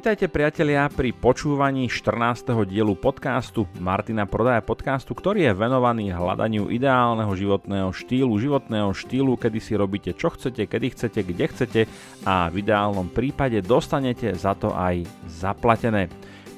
Vítajte 0.00 0.32
priatelia 0.32 0.88
pri 0.88 1.12
počúvaní 1.12 1.84
14. 1.84 2.56
dielu 2.64 2.96
podcastu 2.96 3.68
Martina 3.76 4.24
Prodaja 4.24 4.64
podcastu, 4.64 5.12
ktorý 5.12 5.44
je 5.44 5.52
venovaný 5.52 6.08
hľadaniu 6.08 6.72
ideálneho 6.72 7.28
životného 7.28 7.92
štýlu, 7.92 8.32
životného 8.40 8.96
štýlu, 8.96 9.36
kedy 9.36 9.60
si 9.60 9.76
robíte 9.76 10.16
čo 10.16 10.32
chcete, 10.32 10.64
kedy 10.72 10.96
chcete, 10.96 11.20
kde 11.20 11.44
chcete 11.52 11.80
a 12.24 12.48
v 12.48 12.64
ideálnom 12.64 13.12
prípade 13.12 13.60
dostanete 13.60 14.32
za 14.32 14.56
to 14.56 14.72
aj 14.72 15.04
zaplatené. 15.28 16.08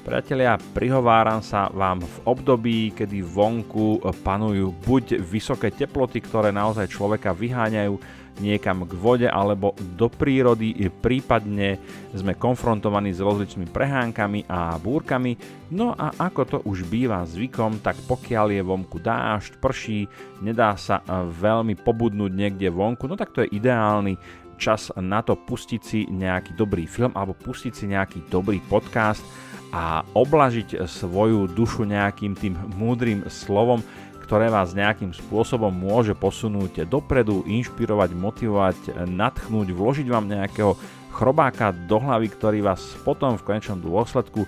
Priatelia, 0.07 0.55
prihováram 0.55 1.43
sa 1.43 1.67
vám 1.67 1.99
v 1.99 2.17
období, 2.23 2.95
kedy 2.95 3.27
vonku 3.27 4.07
panujú 4.23 4.71
buď 4.87 5.19
vysoké 5.19 5.67
teploty, 5.67 6.23
ktoré 6.23 6.55
naozaj 6.55 6.87
človeka 6.87 7.35
vyháňajú 7.35 8.22
niekam 8.41 8.89
k 8.89 8.93
vode 8.97 9.27
alebo 9.29 9.77
do 9.97 10.09
prírody, 10.09 10.73
prípadne 10.89 11.77
sme 12.13 12.33
konfrontovaní 12.33 13.13
s 13.13 13.21
rozličnými 13.21 13.69
prehánkami 13.69 14.49
a 14.49 14.77
búrkami. 14.81 15.37
No 15.73 15.93
a 15.93 16.09
ako 16.17 16.41
to 16.45 16.57
už 16.65 16.89
býva 16.89 17.25
zvykom, 17.29 17.81
tak 17.85 17.97
pokiaľ 18.09 18.57
je 18.57 18.61
vonku 18.65 18.97
dážď, 18.97 19.61
prší, 19.61 20.09
nedá 20.41 20.73
sa 20.77 21.01
veľmi 21.29 21.77
pobudnúť 21.77 22.31
niekde 22.33 22.73
vonku, 22.73 23.05
no 23.05 23.13
tak 23.13 23.33
to 23.33 23.45
je 23.45 23.53
ideálny 23.53 24.17
čas 24.57 24.93
na 24.95 25.19
to 25.25 25.35
pustiť 25.35 25.81
si 25.81 25.99
nejaký 26.07 26.53
dobrý 26.53 26.85
film 26.85 27.11
alebo 27.17 27.33
pustiť 27.35 27.73
si 27.73 27.85
nejaký 27.89 28.29
dobrý 28.29 28.61
podcast 28.69 29.25
a 29.73 30.05
oblažiť 30.13 30.85
svoju 30.85 31.49
dušu 31.49 31.89
nejakým 31.89 32.37
tým 32.37 32.53
múdrym 32.77 33.25
slovom, 33.25 33.81
ktoré 34.23 34.47
vás 34.47 34.71
nejakým 34.71 35.11
spôsobom 35.11 35.69
môže 35.69 36.15
posunúť 36.15 36.87
dopredu, 36.87 37.43
inšpirovať, 37.43 38.09
motivovať, 38.15 38.77
natchnúť, 39.05 39.75
vložiť 39.75 40.07
vám 40.07 40.31
nejakého 40.31 40.73
chrobáka 41.13 41.75
do 41.75 42.01
hlavy, 42.01 42.31
ktorý 42.31 42.59
vás 42.65 42.81
potom 43.03 43.35
v 43.35 43.45
konečnom 43.45 43.83
dôsledku 43.83 44.47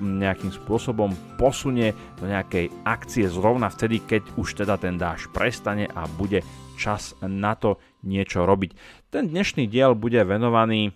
nejakým 0.00 0.52
spôsobom 0.52 1.16
posunie 1.40 1.96
do 2.20 2.28
nejakej 2.28 2.68
akcie 2.84 3.24
zrovna 3.26 3.72
vtedy, 3.72 4.04
keď 4.04 4.22
už 4.36 4.64
teda 4.64 4.76
ten 4.76 5.00
dáž 5.00 5.32
prestane 5.32 5.88
a 5.88 6.04
bude 6.06 6.44
čas 6.76 7.16
na 7.24 7.56
to 7.56 7.80
niečo 8.04 8.44
robiť. 8.44 8.76
Ten 9.08 9.32
dnešný 9.32 9.64
diel 9.64 9.96
bude 9.96 10.20
venovaný 10.28 10.92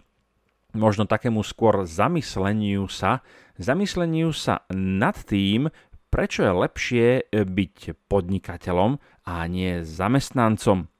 možno 0.77 1.09
takému 1.09 1.41
skôr 1.43 1.89
zamysleniu 1.89 2.87
sa, 2.87 3.25
zamysleniu 3.57 4.31
sa 4.31 4.63
nad 4.71 5.17
tým, 5.25 5.73
prečo 6.11 6.43
je 6.45 6.53
lepšie 6.53 7.07
e, 7.07 7.23
byť 7.47 8.07
podnikateľom 8.11 8.99
a 9.31 9.35
nie 9.47 9.87
zamestnancom. 9.87 10.91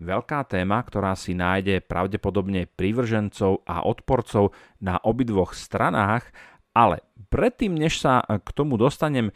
Veľká 0.00 0.48
téma, 0.48 0.80
ktorá 0.80 1.12
si 1.12 1.36
nájde 1.36 1.84
pravdepodobne 1.84 2.64
prívržencov 2.72 3.64
a 3.68 3.84
odporcov 3.84 4.56
na 4.80 4.96
obidvoch 5.00 5.52
stranách, 5.52 6.32
ale 6.72 7.04
predtým, 7.28 7.76
než 7.76 8.00
sa 8.00 8.24
k 8.24 8.48
tomu 8.52 8.80
dostanem, 8.80 9.28
e, 9.28 9.32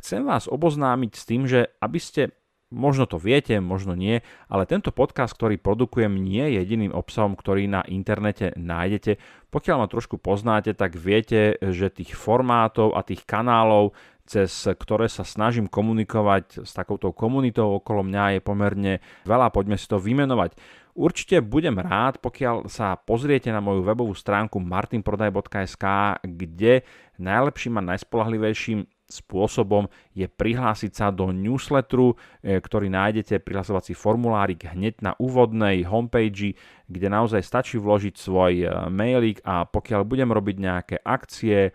chcem 0.00 0.24
vás 0.24 0.48
oboznámiť 0.50 1.12
s 1.12 1.24
tým, 1.24 1.42
že 1.48 1.72
aby 1.80 2.00
ste 2.00 2.34
Možno 2.74 3.06
to 3.06 3.22
viete, 3.22 3.62
možno 3.62 3.94
nie, 3.94 4.18
ale 4.50 4.66
tento 4.66 4.90
podcast, 4.90 5.30
ktorý 5.38 5.62
produkujem, 5.62 6.10
nie 6.10 6.42
je 6.50 6.58
jediným 6.58 6.90
obsahom, 6.90 7.38
ktorý 7.38 7.70
na 7.70 7.86
internete 7.86 8.50
nájdete. 8.58 9.22
Pokiaľ 9.54 9.76
ma 9.78 9.86
trošku 9.86 10.18
poznáte, 10.18 10.74
tak 10.74 10.98
viete, 10.98 11.54
že 11.62 11.94
tých 11.94 12.18
formátov 12.18 12.98
a 12.98 13.06
tých 13.06 13.22
kanálov 13.22 13.94
cez 14.24 14.50
ktoré 14.72 15.06
sa 15.06 15.22
snažím 15.22 15.68
komunikovať 15.68 16.64
s 16.64 16.72
takouto 16.72 17.12
komunitou 17.12 17.76
okolo 17.76 18.04
mňa 18.04 18.38
je 18.38 18.40
pomerne 18.40 18.92
veľa, 19.28 19.52
poďme 19.52 19.76
si 19.76 19.84
to 19.84 20.00
vymenovať. 20.00 20.56
Určite 20.94 21.42
budem 21.42 21.74
rád, 21.82 22.22
pokiaľ 22.22 22.70
sa 22.70 22.94
pozriete 22.94 23.50
na 23.50 23.58
moju 23.58 23.82
webovú 23.82 24.14
stránku 24.14 24.62
martinprodaj.sk, 24.62 25.84
kde 26.22 26.86
najlepším 27.18 27.82
a 27.82 27.86
najspolahlivejším 27.94 28.86
spôsobom 29.10 29.90
je 30.16 30.24
prihlásiť 30.24 30.92
sa 30.94 31.06
do 31.12 31.28
newsletteru, 31.28 32.14
e, 32.40 32.62
ktorý 32.62 32.88
nájdete 32.88 33.42
prihlasovací 33.42 33.92
formulárik 33.92 34.64
hneď 34.64 35.04
na 35.04 35.12
úvodnej 35.20 35.84
homepage, 35.84 36.56
kde 36.88 37.08
naozaj 37.10 37.42
stačí 37.44 37.76
vložiť 37.76 38.14
svoj 38.16 38.52
e, 38.64 38.66
mailík 38.88 39.44
a 39.44 39.68
pokiaľ 39.68 40.00
budem 40.08 40.30
robiť 40.32 40.56
nejaké 40.56 40.96
akcie, 41.04 41.74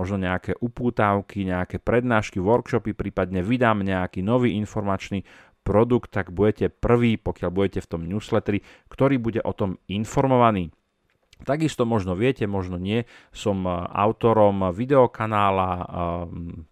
možno 0.00 0.16
nejaké 0.16 0.56
upútavky, 0.56 1.44
nejaké 1.44 1.76
prednášky, 1.76 2.40
workshopy, 2.40 2.96
prípadne 2.96 3.44
vydám 3.44 3.84
nejaký 3.84 4.24
nový 4.24 4.56
informačný 4.56 5.28
produkt, 5.60 6.08
tak 6.08 6.32
budete 6.32 6.72
prvý, 6.72 7.20
pokiaľ 7.20 7.50
budete 7.52 7.84
v 7.84 7.90
tom 7.92 8.02
newsletteri, 8.08 8.64
ktorý 8.88 9.20
bude 9.20 9.44
o 9.44 9.52
tom 9.52 9.76
informovaný. 9.92 10.72
Takisto 11.40 11.88
možno 11.88 12.12
viete, 12.16 12.44
možno 12.44 12.76
nie, 12.76 13.08
som 13.32 13.64
e, 13.64 13.72
autorom 13.96 14.72
videokanála 14.76 15.70
e, 15.72 15.84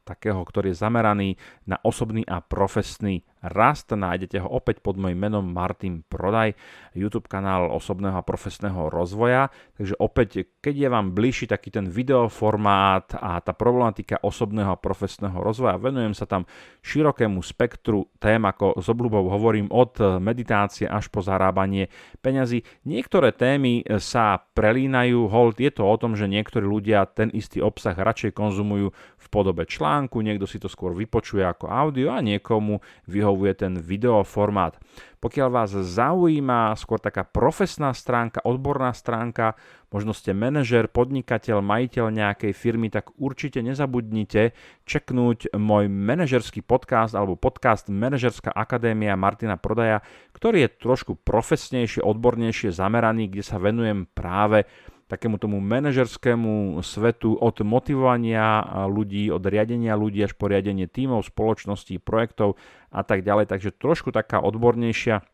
takého, 0.04 0.44
ktorý 0.44 0.76
je 0.76 0.80
zameraný 0.80 1.28
na 1.64 1.80
osobný 1.80 2.20
a 2.28 2.44
profesný 2.44 3.24
rast. 3.42 3.90
Nájdete 3.92 4.42
ho 4.42 4.48
opäť 4.50 4.82
pod 4.82 4.98
mojim 4.98 5.18
menom 5.18 5.46
Martin 5.46 6.02
Prodaj, 6.06 6.54
YouTube 6.94 7.30
kanál 7.30 7.70
osobného 7.70 8.18
a 8.18 8.26
profesného 8.26 8.90
rozvoja. 8.90 9.52
Takže 9.78 9.94
opäť, 9.98 10.48
keď 10.58 10.74
je 10.74 10.88
vám 10.90 11.06
bližší 11.14 11.46
taký 11.46 11.70
ten 11.70 11.86
videoformát 11.86 13.14
a 13.18 13.38
tá 13.38 13.54
problematika 13.54 14.18
osobného 14.22 14.74
a 14.74 14.80
profesného 14.80 15.38
rozvoja, 15.38 15.78
venujem 15.78 16.14
sa 16.16 16.26
tam 16.26 16.44
širokému 16.82 17.38
spektru 17.44 18.10
tém, 18.18 18.42
ako 18.42 18.78
s 18.80 18.86
obľubou 18.90 19.30
hovorím, 19.30 19.70
od 19.70 19.98
meditácie 20.18 20.88
až 20.90 21.06
po 21.12 21.22
zarábanie 21.22 21.92
peňazí. 22.24 22.66
Niektoré 22.84 23.30
témy 23.30 23.86
sa 24.02 24.40
prelínajú, 24.54 25.30
hold 25.30 25.62
je 25.62 25.70
to 25.70 25.86
o 25.86 25.96
tom, 26.00 26.18
že 26.18 26.26
niektorí 26.26 26.66
ľudia 26.66 27.06
ten 27.06 27.30
istý 27.30 27.62
obsah 27.62 27.94
radšej 27.94 28.34
konzumujú 28.34 28.90
podobe 29.30 29.62
článku, 29.62 30.18
niekto 30.26 30.50
si 30.50 30.58
to 30.58 30.66
skôr 30.66 30.90
vypočuje 30.90 31.46
ako 31.46 31.70
audio 31.70 32.10
a 32.10 32.18
niekomu 32.18 32.82
vyho 33.06 33.28
vyhovuje 33.28 33.52
ten 33.60 33.76
videoformát. 33.76 34.80
Pokiaľ 35.20 35.48
vás 35.52 35.70
zaujíma 35.74 36.72
skôr 36.80 36.96
taká 36.96 37.26
profesná 37.26 37.92
stránka, 37.92 38.40
odborná 38.40 38.94
stránka, 38.96 39.58
možno 39.92 40.16
ste 40.16 40.32
manažer, 40.32 40.88
podnikateľ, 40.88 41.60
majiteľ 41.60 42.06
nejakej 42.08 42.52
firmy, 42.56 42.88
tak 42.88 43.12
určite 43.20 43.60
nezabudnite 43.60 44.56
čeknúť 44.88 45.52
môj 45.58 45.90
manažerský 45.92 46.64
podcast 46.64 47.12
alebo 47.12 47.36
podcast 47.36 47.90
Manažerská 47.90 48.54
akadémia 48.54 49.18
Martina 49.18 49.58
Prodaja, 49.58 50.00
ktorý 50.32 50.64
je 50.64 50.74
trošku 50.80 51.18
profesnejšie, 51.20 52.00
odbornejšie 52.00 52.72
zameraný, 52.72 53.28
kde 53.28 53.44
sa 53.44 53.58
venujem 53.60 54.06
práve 54.08 54.64
takému 55.08 55.40
tomu 55.40 55.56
manažerskému 55.64 56.84
svetu 56.84 57.34
od 57.34 57.56
motivovania 57.64 58.62
ľudí, 58.86 59.32
od 59.32 59.40
riadenia 59.40 59.96
ľudí 59.96 60.20
až 60.20 60.36
po 60.36 60.52
riadenie 60.52 60.84
tímov, 60.84 61.24
spoločností, 61.24 61.96
projektov 61.96 62.60
a 62.92 63.00
tak 63.00 63.24
ďalej. 63.24 63.48
Takže 63.48 63.72
trošku 63.72 64.12
taká 64.12 64.44
odbornejšia 64.44 65.24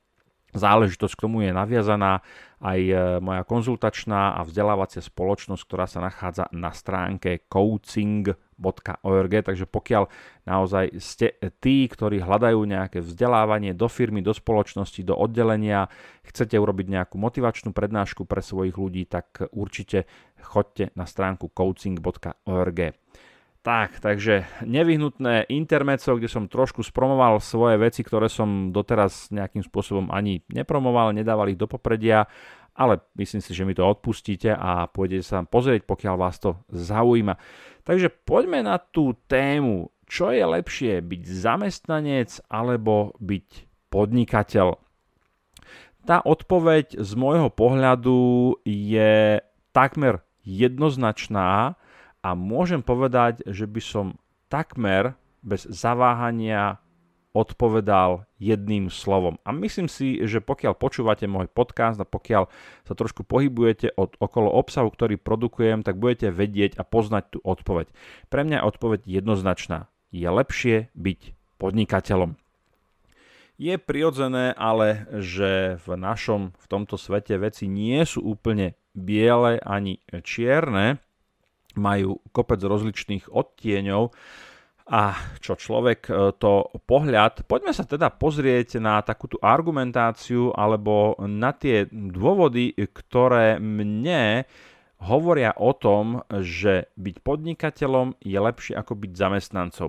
záležitosť 0.55 1.15
k 1.19 1.23
tomu 1.27 1.43
je 1.45 1.53
naviazaná 1.53 2.23
aj 2.65 2.81
e, 2.81 2.95
moja 3.21 3.45
konzultačná 3.45 4.39
a 4.39 4.41
vzdelávacia 4.47 5.05
spoločnosť, 5.05 5.63
ktorá 5.69 5.85
sa 5.85 6.01
nachádza 6.01 6.49
na 6.55 6.73
stránke 6.73 7.45
coaching.org, 7.51 9.33
takže 9.45 9.69
pokiaľ 9.69 10.09
naozaj 10.49 10.97
ste 10.97 11.37
tí, 11.61 11.85
ktorí 11.85 12.25
hľadajú 12.25 12.65
nejaké 12.65 13.05
vzdelávanie 13.05 13.77
do 13.77 13.85
firmy, 13.91 14.25
do 14.25 14.33
spoločnosti, 14.33 15.05
do 15.05 15.13
oddelenia, 15.13 15.93
chcete 16.25 16.57
urobiť 16.57 16.87
nejakú 16.89 17.21
motivačnú 17.21 17.77
prednášku 17.77 18.25
pre 18.25 18.41
svojich 18.41 18.81
ľudí, 18.81 19.05
tak 19.05 19.45
určite 19.53 20.09
chodte 20.41 20.89
na 20.97 21.05
stránku 21.05 21.53
coaching.org. 21.53 23.04
Tak, 23.65 23.97
takže 23.97 24.45
nevyhnutné 24.69 25.49
intermeco, 25.49 26.21
kde 26.21 26.29
som 26.29 26.53
trošku 26.53 26.85
spromoval 26.85 27.41
svoje 27.41 27.81
veci, 27.81 28.05
ktoré 28.05 28.29
som 28.29 28.69
doteraz 28.69 29.33
nejakým 29.33 29.65
spôsobom 29.65 30.13
ani 30.13 30.45
nepromoval, 30.53 31.17
nedával 31.17 31.49
ich 31.49 31.57
do 31.57 31.65
popredia, 31.65 32.29
ale 32.77 33.01
myslím 33.17 33.41
si, 33.41 33.57
že 33.57 33.65
mi 33.65 33.73
to 33.73 33.81
odpustíte 33.89 34.53
a 34.53 34.85
pôjdete 34.85 35.25
sa 35.25 35.49
pozrieť, 35.49 35.89
pokiaľ 35.89 36.15
vás 36.21 36.37
to 36.37 36.61
zaujíma. 36.69 37.41
Takže 37.89 38.13
poďme 38.29 38.69
na 38.69 38.77
tú 38.77 39.17
tému, 39.33 39.89
čo 40.05 40.29
je 40.29 40.45
lepšie, 40.45 41.01
byť 41.01 41.23
zamestnanec 41.25 42.45
alebo 42.53 43.17
byť 43.17 43.49
podnikateľ. 43.89 44.77
Tá 46.05 46.21
odpoveď 46.21 47.01
z 47.01 47.13
môjho 47.17 47.49
pohľadu 47.49 48.61
je 48.69 49.41
takmer 49.73 50.21
jednoznačná, 50.45 51.81
a 52.25 52.33
môžem 52.33 52.81
povedať, 52.81 53.45
že 53.45 53.69
by 53.69 53.83
som 53.85 54.07
takmer 54.49 55.13
bez 55.45 55.69
zaváhania 55.69 56.81
odpovedal 57.37 58.25
jedným 58.39 58.89
slovom. 58.89 59.37
A 59.43 59.51
myslím 59.51 59.91
si, 59.91 60.23
že 60.23 60.39
pokiaľ 60.41 60.79
počúvate 60.79 61.27
môj 61.27 61.51
podcast 61.51 61.99
a 62.01 62.09
pokiaľ 62.09 62.47
sa 62.87 62.95
trošku 62.95 63.27
pohybujete 63.27 63.93
od, 63.99 64.15
okolo 64.23 64.49
obsahu, 64.55 64.89
ktorý 64.89 65.19
produkujem, 65.19 65.83
tak 65.83 65.99
budete 65.99 66.31
vedieť 66.31 66.79
a 66.79 66.87
poznať 66.87 67.37
tú 67.37 67.39
odpoveď. 67.43 67.91
Pre 68.31 68.41
mňa 68.47 68.63
je 68.63 68.69
odpoveď 68.71 69.01
jednoznačná. 69.05 69.91
Je 70.15 70.31
lepšie 70.31 70.95
byť 70.95 71.21
podnikateľom. 71.59 72.39
Je 73.59 73.75
prirodzené 73.79 74.55
ale, 74.55 75.11
že 75.19 75.79
v 75.83 75.89
našom, 75.99 76.55
v 76.55 76.67
tomto 76.71 76.95
svete 76.95 77.35
veci 77.39 77.67
nie 77.67 77.99
sú 78.07 78.23
úplne 78.23 78.79
biele 78.95 79.59
ani 79.59 79.99
čierne 80.23 81.03
majú 81.77 82.21
kopec 82.31 82.61
rozličných 82.63 83.31
odtieňov 83.31 84.15
a 84.85 85.17
čo 85.41 85.57
človek 85.57 86.01
e, 86.09 86.13
to 86.37 86.69
pohľad. 86.85 87.49
Poďme 87.49 87.73
sa 87.73 87.89
teda 87.89 88.13
pozrieť 88.13 88.77
na 88.85 89.01
takú 89.01 89.33
tú 89.33 89.41
argumentáciu 89.41 90.53
alebo 90.53 91.17
na 91.25 91.57
tie 91.57 91.89
dôvody, 91.89 92.77
ktoré 92.77 93.57
mne 93.57 94.45
hovoria 95.05 95.53
o 95.57 95.77
tom, 95.77 96.25
že 96.31 96.89
byť 96.97 97.17
podnikateľom 97.21 98.21
je 98.25 98.39
lepšie 98.41 98.75
ako 98.77 98.93
byť 98.97 99.13
zamestnancom. 99.13 99.89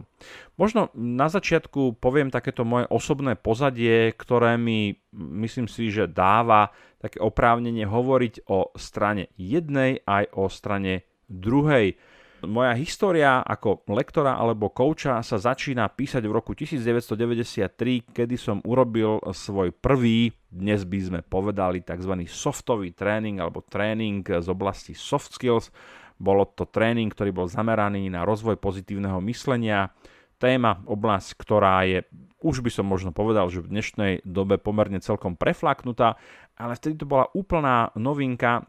Možno 0.59 0.91
na 0.95 1.31
začiatku 1.31 1.99
poviem 2.03 2.33
takéto 2.33 2.67
moje 2.67 2.89
osobné 2.91 3.39
pozadie, 3.39 4.11
ktoré 4.11 4.59
mi 4.59 4.99
myslím 5.15 5.71
si, 5.71 5.87
že 5.87 6.11
dáva 6.11 6.75
také 6.99 7.23
oprávnenie 7.23 7.87
hovoriť 7.87 8.49
o 8.51 8.75
strane 8.75 9.31
jednej 9.39 10.03
aj 10.03 10.35
o 10.35 10.51
strane 10.51 11.07
druhej. 11.29 11.97
Moja 12.45 12.77
história 12.77 13.41
ako 13.41 13.87
lektora 13.89 14.37
alebo 14.37 14.69
kouča 14.69 15.17
sa 15.25 15.37
začína 15.41 15.89
písať 15.89 16.21
v 16.27 16.35
roku 16.35 16.53
1993, 16.53 18.13
kedy 18.13 18.35
som 18.37 18.61
urobil 18.61 19.17
svoj 19.33 19.73
prvý, 19.73 20.29
dnes 20.53 20.85
by 20.85 20.99
sme 21.01 21.19
povedali 21.25 21.81
tzv. 21.81 22.13
softový 22.29 22.93
tréning 22.93 23.41
alebo 23.41 23.65
tréning 23.65 24.21
z 24.21 24.47
oblasti 24.51 24.93
soft 24.93 25.33
skills. 25.33 25.73
Bolo 26.21 26.45
to 26.47 26.69
tréning, 26.69 27.09
ktorý 27.11 27.33
bol 27.33 27.47
zameraný 27.49 28.07
na 28.13 28.23
rozvoj 28.23 28.61
pozitívneho 28.61 29.19
myslenia. 29.25 29.91
Téma, 30.35 30.83
oblasť, 30.85 31.29
ktorá 31.39 31.87
je, 31.87 32.03
už 32.43 32.61
by 32.61 32.69
som 32.69 32.85
možno 32.85 33.15
povedal, 33.15 33.47
že 33.49 33.63
v 33.63 33.71
dnešnej 33.71 34.13
dobe 34.27 34.59
pomerne 34.59 35.01
celkom 35.01 35.39
preflaknutá, 35.39 36.19
ale 36.59 36.77
vtedy 36.77 37.01
to 37.01 37.09
bola 37.09 37.31
úplná 37.33 37.89
novinka, 37.95 38.67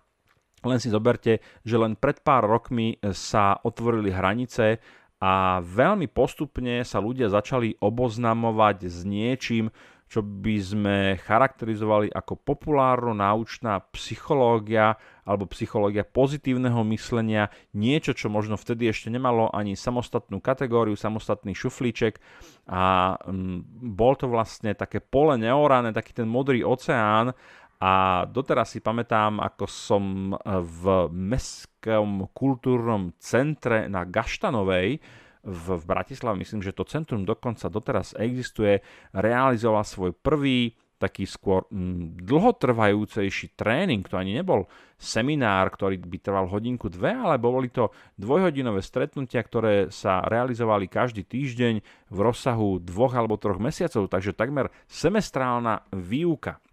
len 0.64 0.79
si 0.81 0.88
zoberte, 0.88 1.44
že 1.67 1.76
len 1.76 1.99
pred 1.99 2.23
pár 2.25 2.49
rokmi 2.49 2.97
sa 3.12 3.61
otvorili 3.61 4.08
hranice 4.08 4.81
a 5.20 5.64
veľmi 5.64 6.08
postupne 6.12 6.85
sa 6.85 7.00
ľudia 7.00 7.32
začali 7.32 7.81
oboznamovať 7.81 8.88
s 8.88 8.99
niečím, 9.05 9.73
čo 10.06 10.23
by 10.23 10.56
sme 10.62 10.97
charakterizovali 11.19 12.14
ako 12.14 12.38
populárno-náučná 12.38 13.91
psychológia 13.91 14.94
alebo 15.26 15.50
psychológia 15.50 16.06
pozitívneho 16.06 16.87
myslenia, 16.94 17.50
niečo, 17.75 18.14
čo 18.14 18.31
možno 18.31 18.55
vtedy 18.55 18.87
ešte 18.87 19.11
nemalo 19.11 19.50
ani 19.50 19.75
samostatnú 19.75 20.38
kategóriu, 20.38 20.94
samostatný 20.94 21.58
šuflíček. 21.58 22.23
A 22.70 23.19
mm, 23.19 23.67
bol 23.99 24.14
to 24.14 24.31
vlastne 24.31 24.79
také 24.79 25.03
pole 25.03 25.35
neorané, 25.35 25.91
taký 25.91 26.14
ten 26.14 26.31
modrý 26.31 26.62
oceán 26.62 27.35
a 27.76 28.25
doteraz 28.25 28.73
si 28.73 28.81
pamätám, 28.81 29.37
ako 29.40 29.64
som 29.69 30.05
eh, 30.32 30.38
v 30.64 31.12
Mestskom 31.12 32.32
kultúrnom 32.32 33.12
centre 33.20 33.90
na 33.93 34.08
Gaštanovej 34.08 35.00
v, 35.46 35.67
v 35.78 35.84
Bratislave, 35.87 36.40
myslím, 36.43 36.64
že 36.64 36.75
to 36.75 36.88
centrum 36.88 37.23
dokonca 37.23 37.70
doteraz 37.70 38.17
existuje, 38.19 38.82
realizoval 39.14 39.87
svoj 39.87 40.17
prvý 40.17 40.75
taký 40.96 41.28
skôr 41.28 41.69
mm, 41.69 42.25
dlhotrvajúcejší 42.25 43.52
tréning, 43.52 44.00
to 44.08 44.17
ani 44.17 44.32
nebol 44.32 44.64
seminár, 44.96 45.69
ktorý 45.76 46.00
by 46.00 46.19
trval 46.25 46.49
hodinku 46.49 46.88
dve, 46.88 47.12
ale 47.12 47.37
boli 47.37 47.69
to 47.69 47.93
dvojhodinové 48.17 48.81
stretnutia, 48.81 49.44
ktoré 49.44 49.93
sa 49.93 50.25
realizovali 50.25 50.88
každý 50.88 51.29
týždeň 51.29 51.75
v 52.08 52.19
rozsahu 52.19 52.81
dvoch 52.81 53.12
alebo 53.12 53.37
troch 53.37 53.61
mesiacov, 53.61 54.08
takže 54.08 54.32
takmer 54.32 54.72
semestrálna 54.88 55.84
výuka. 55.93 56.64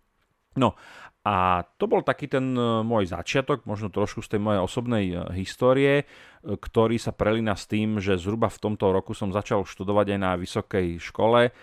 No 0.59 0.77
a 1.23 1.63
to 1.79 1.87
bol 1.87 2.03
taký 2.03 2.27
ten 2.27 2.51
e, 2.51 2.83
môj 2.83 3.07
začiatok, 3.07 3.63
možno 3.63 3.87
trošku 3.87 4.19
z 4.19 4.35
tej 4.35 4.41
mojej 4.43 4.59
osobnej 4.59 5.05
e, 5.07 5.15
histórie, 5.39 6.03
e, 6.03 6.05
ktorý 6.43 6.99
sa 6.99 7.15
prelína 7.15 7.55
s 7.55 7.63
tým, 7.63 7.95
že 8.03 8.19
zhruba 8.19 8.51
v 8.51 8.59
tomto 8.59 8.91
roku 8.91 9.15
som 9.15 9.31
začal 9.31 9.63
študovať 9.63 10.11
aj 10.11 10.19
na 10.19 10.35
vysokej 10.35 10.99
škole, 10.99 11.55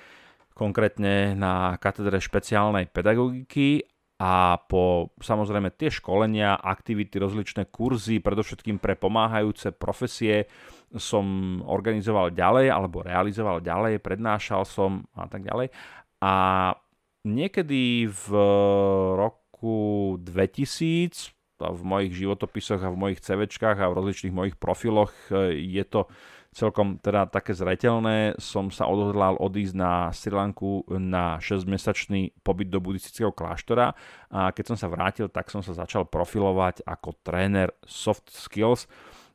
konkrétne 0.57 1.37
na 1.37 1.77
katedre 1.77 2.17
špeciálnej 2.25 2.89
pedagogiky 2.89 3.85
a 4.17 4.57
po 4.65 5.13
samozrejme 5.21 5.77
tie 5.77 5.93
školenia, 5.93 6.57
aktivity, 6.57 7.21
rozličné 7.21 7.69
kurzy, 7.69 8.25
predovšetkým 8.25 8.81
pre 8.81 8.97
pomáhajúce 8.97 9.77
profesie 9.77 10.49
som 10.97 11.61
organizoval 11.69 12.33
ďalej 12.33 12.73
alebo 12.73 13.05
realizoval 13.05 13.61
ďalej, 13.61 14.01
prednášal 14.01 14.65
som 14.65 15.05
a 15.13 15.29
tak 15.29 15.45
ďalej. 15.45 15.69
A 16.25 16.33
niekedy 17.25 18.09
v 18.09 18.29
roku 19.17 20.17
2000 20.21 21.37
v 21.61 21.83
mojich 21.85 22.17
životopisoch 22.17 22.81
a 22.81 22.89
v 22.89 22.97
mojich 22.97 23.21
CVčkách 23.21 23.85
a 23.85 23.91
v 23.93 23.97
rozličných 24.01 24.33
mojich 24.33 24.57
profiloch 24.57 25.13
e, 25.29 25.53
je 25.61 25.85
to 25.85 26.09
celkom 26.51 26.99
teda 26.99 27.29
také 27.31 27.53
zretelné. 27.53 28.35
Som 28.41 28.73
sa 28.73 28.89
odhodlal 28.89 29.39
odísť 29.39 29.75
na 29.77 30.09
Sri 30.11 30.33
Lanku 30.33 30.83
na 30.89 31.39
6-mesačný 31.39 32.41
pobyt 32.43 32.73
do 32.73 32.81
buddhistického 32.83 33.31
kláštora 33.31 33.93
a 34.33 34.51
keď 34.51 34.75
som 34.75 34.77
sa 34.81 34.89
vrátil, 34.89 35.29
tak 35.29 35.53
som 35.53 35.61
sa 35.61 35.77
začal 35.77 36.09
profilovať 36.09 36.83
ako 36.89 37.15
tréner 37.23 37.71
soft 37.85 38.33
skills 38.33 38.89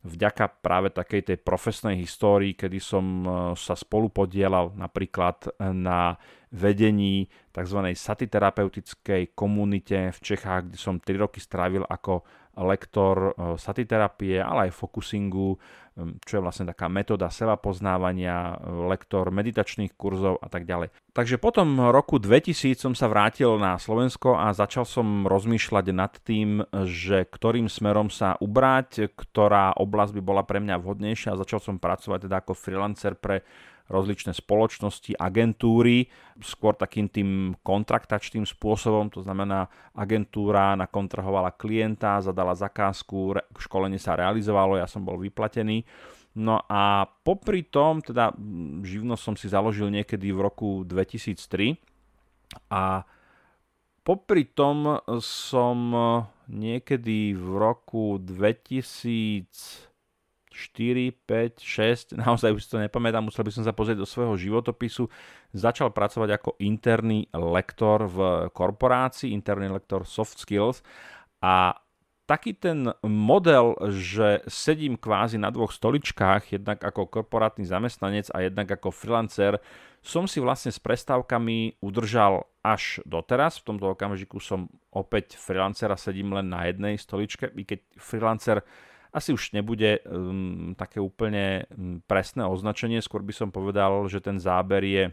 vďaka 0.06 0.62
práve 0.62 0.94
takej 0.94 1.34
tej 1.34 1.38
profesnej 1.42 1.98
histórii, 1.98 2.54
kedy 2.54 2.78
som 2.78 3.06
e, 3.26 3.28
sa 3.58 3.74
spolu 3.74 4.14
podielal 4.14 4.78
napríklad 4.78 5.50
na 5.74 6.16
vedení 6.54 7.28
tzv. 7.52 7.92
satiterapeutickej 7.92 9.36
komunite 9.36 10.14
v 10.14 10.20
Čechách, 10.22 10.72
kde 10.72 10.78
som 10.80 11.02
3 11.02 11.20
roky 11.20 11.42
strávil 11.42 11.84
ako 11.84 12.24
lektor 12.60 13.32
e, 13.32 13.32
satiterapie, 13.60 14.40
ale 14.40 14.70
aj 14.70 14.78
focusingu, 14.78 15.60
čo 15.96 16.34
je 16.36 16.44
vlastne 16.44 16.68
taká 16.68 16.92
metóda 16.92 17.32
seba 17.32 17.56
poznávania, 17.56 18.60
lektor 18.92 19.32
meditačných 19.32 19.96
kurzov 19.96 20.44
a 20.44 20.52
tak 20.52 20.68
ďalej. 20.68 20.92
Takže 21.16 21.40
potom 21.40 21.88
roku 21.88 22.20
2000 22.20 22.76
som 22.76 22.92
sa 22.92 23.08
vrátil 23.08 23.56
na 23.56 23.80
Slovensko 23.80 24.36
a 24.36 24.52
začal 24.52 24.84
som 24.84 25.24
rozmýšľať 25.24 25.86
nad 25.96 26.12
tým, 26.20 26.68
že 26.84 27.24
ktorým 27.24 27.72
smerom 27.72 28.12
sa 28.12 28.36
ubrať, 28.44 29.08
ktorá 29.16 29.72
oblasť 29.80 30.20
by 30.20 30.22
bola 30.22 30.44
pre 30.44 30.60
mňa 30.60 30.76
vhodnejšia 30.84 31.32
a 31.32 31.40
začal 31.40 31.64
som 31.64 31.80
pracovať 31.80 32.28
teda 32.28 32.44
ako 32.44 32.52
freelancer 32.52 33.16
pre 33.16 33.48
rozličné 33.86 34.34
spoločnosti, 34.34 35.14
agentúry, 35.14 36.10
skôr 36.42 36.74
takým 36.74 37.06
tým 37.06 37.54
kontraktačným 37.62 38.46
spôsobom, 38.50 39.14
to 39.14 39.22
znamená 39.22 39.70
agentúra 39.94 40.74
nakontrahovala 40.74 41.54
klienta, 41.54 42.22
zadala 42.22 42.58
zakázku, 42.58 43.38
školenie 43.62 44.02
sa 44.02 44.18
realizovalo, 44.18 44.82
ja 44.82 44.90
som 44.90 45.06
bol 45.06 45.22
vyplatený. 45.22 45.86
No 46.36 46.60
a 46.68 47.08
popri 47.24 47.64
tom, 47.64 48.04
teda 48.04 48.36
živnosť 48.84 49.22
som 49.24 49.36
si 49.40 49.48
založil 49.48 49.88
niekedy 49.88 50.36
v 50.36 50.40
roku 50.44 50.84
2003 50.84 51.80
a 52.68 53.08
popri 54.04 54.44
tom 54.52 55.00
som 55.24 55.78
niekedy 56.52 57.32
v 57.40 57.48
roku 57.56 58.20
2000 58.20 59.95
4, 60.56 61.12
5, 61.28 62.16
6, 62.16 62.16
naozaj 62.16 62.56
už 62.56 62.62
si 62.64 62.70
to 62.72 62.80
nepamätám, 62.80 63.28
musel 63.28 63.44
by 63.44 63.52
som 63.52 63.68
sa 63.68 63.76
pozrieť 63.76 64.00
do 64.00 64.08
svojho 64.08 64.40
životopisu. 64.40 65.12
Začal 65.52 65.92
pracovať 65.92 66.30
ako 66.40 66.56
interný 66.64 67.28
lektor 67.36 68.08
v 68.08 68.48
korporácii, 68.56 69.36
interný 69.36 69.68
lektor 69.68 70.08
soft 70.08 70.40
skills 70.40 70.80
a 71.44 71.76
taký 72.26 72.58
ten 72.58 72.90
model, 73.06 73.78
že 73.94 74.42
sedím 74.50 74.98
kvázi 74.98 75.38
na 75.38 75.54
dvoch 75.54 75.70
stoličkách, 75.70 76.58
jednak 76.58 76.82
ako 76.82 77.06
korporátny 77.06 77.70
zamestnanec 77.70 78.34
a 78.34 78.42
jednak 78.42 78.66
ako 78.66 78.90
freelancer, 78.90 79.62
som 80.02 80.26
si 80.26 80.42
vlastne 80.42 80.74
s 80.74 80.82
prestávkami 80.82 81.82
udržal 81.82 82.46
až 82.66 83.02
doteraz. 83.06 83.62
V 83.62 83.74
tomto 83.74 83.94
okamžiku 83.94 84.42
som 84.42 84.70
opäť 84.90 85.38
freelancer 85.38 85.90
a 85.94 85.98
sedím 85.98 86.34
len 86.34 86.50
na 86.50 86.66
jednej 86.66 86.98
stoličke, 86.98 87.54
i 87.54 87.64
keď 87.66 87.80
freelancer 87.98 88.66
asi 89.16 89.32
už 89.32 89.56
nebude 89.56 90.04
um, 90.04 90.76
také 90.76 91.00
úplne 91.00 91.64
um, 91.72 92.04
presné 92.04 92.44
označenie, 92.44 93.00
skôr 93.00 93.24
by 93.24 93.32
som 93.32 93.50
povedal, 93.56 94.04
že 94.12 94.20
ten 94.20 94.36
záber 94.36 94.84
je, 94.84 95.04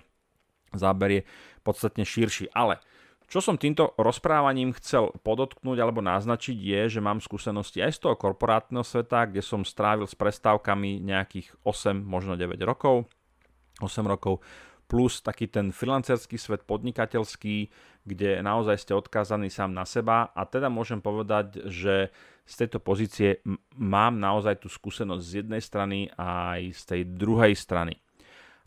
záber 0.74 1.10
je 1.14 1.22
podstatne 1.62 2.02
širší. 2.02 2.50
Ale 2.50 2.82
čo 3.30 3.38
som 3.40 3.56
týmto 3.56 3.94
rozprávaním 3.96 4.74
chcel 4.76 5.14
podotknúť 5.24 5.78
alebo 5.80 6.04
naznačiť 6.04 6.52
je, 6.52 6.98
že 6.98 7.00
mám 7.00 7.22
skúsenosti 7.22 7.80
aj 7.80 7.96
z 7.96 7.98
toho 8.04 8.14
korporátneho 8.18 8.84
sveta, 8.84 9.30
kde 9.30 9.40
som 9.40 9.64
strávil 9.64 10.04
s 10.04 10.18
prestávkami 10.18 11.00
nejakých 11.00 11.54
8, 11.64 11.96
možno 12.02 12.36
9 12.36 12.58
rokov. 12.66 13.08
8 13.80 14.04
rokov 14.04 14.44
plus 14.92 15.24
taký 15.24 15.48
ten 15.48 15.72
freelancerský 15.72 16.36
svet 16.36 16.68
podnikateľský, 16.68 17.72
kde 18.04 18.44
naozaj 18.44 18.76
ste 18.76 18.92
odkázaní 18.92 19.48
sám 19.48 19.72
na 19.72 19.88
seba 19.88 20.28
a 20.36 20.44
teda 20.44 20.68
môžem 20.68 21.00
povedať, 21.00 21.64
že 21.72 22.12
z 22.44 22.54
tejto 22.60 22.76
pozície 22.76 23.40
mám 23.72 24.20
naozaj 24.20 24.60
tú 24.60 24.68
skúsenosť 24.68 25.24
z 25.24 25.32
jednej 25.40 25.62
strany 25.64 25.98
a 26.12 26.60
aj 26.60 26.76
z 26.76 26.82
tej 26.84 27.00
druhej 27.08 27.56
strany. 27.56 27.96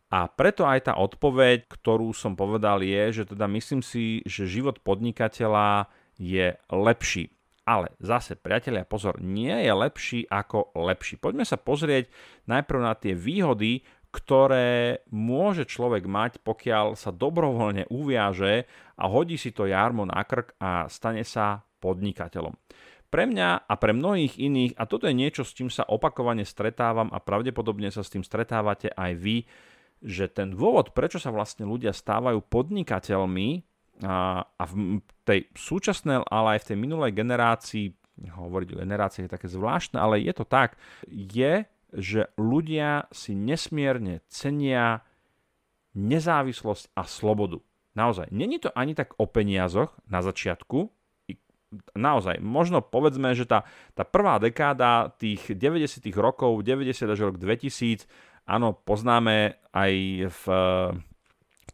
A 0.09 0.25
preto 0.25 0.65
aj 0.65 0.89
tá 0.89 0.93
odpoveď, 0.97 1.69
ktorú 1.69 2.09
som 2.15 2.33
povedal 2.33 2.81
je, 2.81 3.21
že 3.21 3.23
teda 3.29 3.45
myslím 3.51 3.85
si, 3.85 4.25
že 4.25 4.49
život 4.49 4.81
podnikateľa 4.81 5.91
je 6.15 6.55
lepší 6.71 7.35
Ale 7.65 7.97
zase, 7.97 8.37
priatelia, 8.37 8.85
pozor, 8.85 9.17
nie 9.17 9.49
je 9.49 9.73
lepší 9.73 10.19
ako 10.29 10.69
lepší. 10.77 11.17
Poďme 11.17 11.49
sa 11.49 11.57
pozrieť 11.57 12.13
najprv 12.45 12.79
na 12.79 12.93
tie 12.93 13.17
výhody, 13.17 13.81
ktoré 14.15 15.03
môže 15.11 15.67
človek 15.67 16.07
mať, 16.07 16.39
pokiaľ 16.39 16.95
sa 16.95 17.11
dobrovoľne 17.11 17.91
uviaže 17.91 18.63
a 18.95 19.03
hodí 19.11 19.35
si 19.35 19.51
to 19.51 19.67
jarmo 19.67 20.07
na 20.07 20.23
krk 20.23 20.55
a 20.55 20.87
stane 20.87 21.27
sa 21.27 21.67
podnikateľom. 21.83 22.55
Pre 23.11 23.23
mňa 23.27 23.67
a 23.67 23.73
pre 23.75 23.91
mnohých 23.91 24.39
iných, 24.39 24.79
a 24.79 24.87
toto 24.87 25.11
je 25.11 25.15
niečo, 25.15 25.43
s 25.43 25.51
čím 25.51 25.67
sa 25.67 25.83
opakovane 25.83 26.47
stretávam 26.47 27.11
a 27.11 27.19
pravdepodobne 27.19 27.91
sa 27.91 28.01
s 28.01 28.11
tým 28.11 28.23
stretávate 28.23 28.91
aj 28.95 29.11
vy, 29.19 29.37
že 29.99 30.31
ten 30.31 30.55
dôvod, 30.55 30.95
prečo 30.95 31.19
sa 31.19 31.31
vlastne 31.31 31.67
ľudia 31.67 31.91
stávajú 31.91 32.43
podnikateľmi 32.47 33.63
a, 34.03 34.43
a 34.43 34.63
v 34.67 34.99
tej 35.23 35.47
súčasnej, 35.55 36.27
ale 36.27 36.55
aj 36.55 36.65
v 36.65 36.67
tej 36.71 36.77
minulej 36.79 37.11
generácii, 37.15 37.85
hovoriť 38.35 38.67
o 38.75 38.79
generácii 38.83 39.21
je 39.27 39.35
také 39.35 39.47
zvláštne, 39.47 39.99
ale 39.99 40.23
je 40.23 40.33
to 40.35 40.43
tak, 40.47 40.75
je, 41.07 41.67
že 41.95 42.29
ľudia 42.35 43.07
si 43.09 43.33
nesmierne 43.33 44.21
cenia 44.27 45.01
nezávislosť 45.95 46.91
a 46.93 47.07
slobodu. 47.07 47.63
Naozaj, 47.95 48.27
není 48.35 48.59
to 48.59 48.69
ani 48.75 48.91
tak 48.91 49.15
o 49.15 49.23
peniazoch 49.23 49.95
na 50.11 50.19
začiatku, 50.19 50.91
naozaj, 51.95 52.39
možno 52.43 52.83
povedzme, 52.83 53.31
že 53.31 53.47
tá, 53.47 53.63
tá 53.95 54.03
prvá 54.03 54.39
dekáda 54.39 55.15
tých 55.15 55.55
90. 55.55 56.03
rokov, 56.15 56.59
90 56.63 57.07
až 57.07 57.19
rok 57.31 57.35
2000, 57.39 58.03
áno, 58.47 58.75
poznáme 58.75 59.59
aj 59.71 59.93
v 60.31 60.43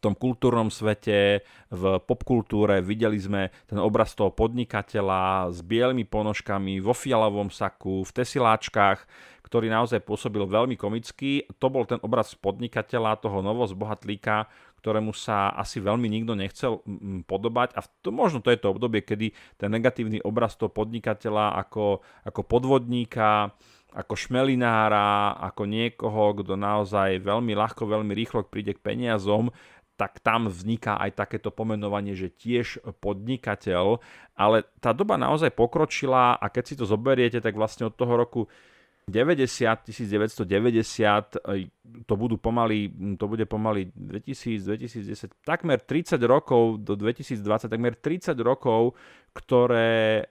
tom 0.02 0.18
kultúrnom 0.18 0.68
svete, 0.68 1.46
v 1.70 1.82
popkultúre. 2.02 2.82
Videli 2.82 3.16
sme 3.16 3.54
ten 3.70 3.78
obraz 3.78 4.12
toho 4.18 4.34
podnikateľa 4.34 5.54
s 5.54 5.62
bielými 5.62 6.04
ponožkami, 6.04 6.82
vo 6.82 6.92
fialovom 6.92 7.48
saku, 7.48 8.02
v 8.02 8.10
tesiláčkach, 8.10 9.06
ktorý 9.46 9.70
naozaj 9.70 10.02
pôsobil 10.02 10.42
veľmi 10.42 10.74
komicky. 10.74 11.46
To 11.62 11.70
bol 11.70 11.86
ten 11.86 12.02
obraz 12.02 12.34
podnikateľa, 12.34 13.22
toho 13.22 13.40
novozbohatlíka, 13.40 14.50
ktorému 14.82 15.14
sa 15.14 15.54
asi 15.54 15.78
veľmi 15.78 16.10
nikto 16.10 16.34
nechcel 16.34 16.82
podobať. 17.30 17.78
A 17.78 17.86
to, 18.02 18.10
možno 18.10 18.42
to 18.42 18.50
je 18.50 18.58
to 18.58 18.74
obdobie, 18.74 19.06
kedy 19.06 19.30
ten 19.54 19.70
negatívny 19.70 20.18
obraz 20.26 20.58
toho 20.58 20.74
podnikateľa 20.74 21.54
ako, 21.62 22.02
ako 22.26 22.40
podvodníka, 22.42 23.54
ako 23.92 24.16
šmelinára, 24.16 25.36
ako 25.38 25.68
niekoho, 25.68 26.32
kto 26.40 26.56
naozaj 26.56 27.20
veľmi 27.20 27.52
ľahko, 27.52 27.84
veľmi 27.84 28.12
rýchlo 28.16 28.42
príde 28.48 28.72
k 28.72 28.80
peniazom, 28.80 29.52
tak 30.02 30.18
tam 30.18 30.50
vzniká 30.50 30.98
aj 30.98 31.14
takéto 31.14 31.54
pomenovanie, 31.54 32.18
že 32.18 32.34
tiež 32.34 32.82
podnikateľ, 32.98 34.02
ale 34.34 34.66
tá 34.82 34.90
doba 34.90 35.14
naozaj 35.14 35.54
pokročila 35.54 36.34
a 36.42 36.46
keď 36.50 36.64
si 36.66 36.74
to 36.74 36.82
zoberiete, 36.82 37.38
tak 37.38 37.54
vlastne 37.54 37.86
od 37.86 37.94
toho 37.94 38.18
roku 38.18 38.50
90, 39.06 39.46
1990, 39.86 40.42
to 42.02 42.14
budú 42.18 42.34
pomaly, 42.42 42.90
to 43.14 43.30
bude 43.30 43.46
pomaly 43.46 43.94
2000, 43.94 44.66
2010, 44.74 45.46
takmer 45.46 45.78
30 45.78 46.18
rokov 46.26 46.82
do 46.82 46.98
2020, 46.98 47.70
takmer 47.70 47.94
30 47.94 48.34
rokov, 48.42 48.98
ktoré 49.30 50.26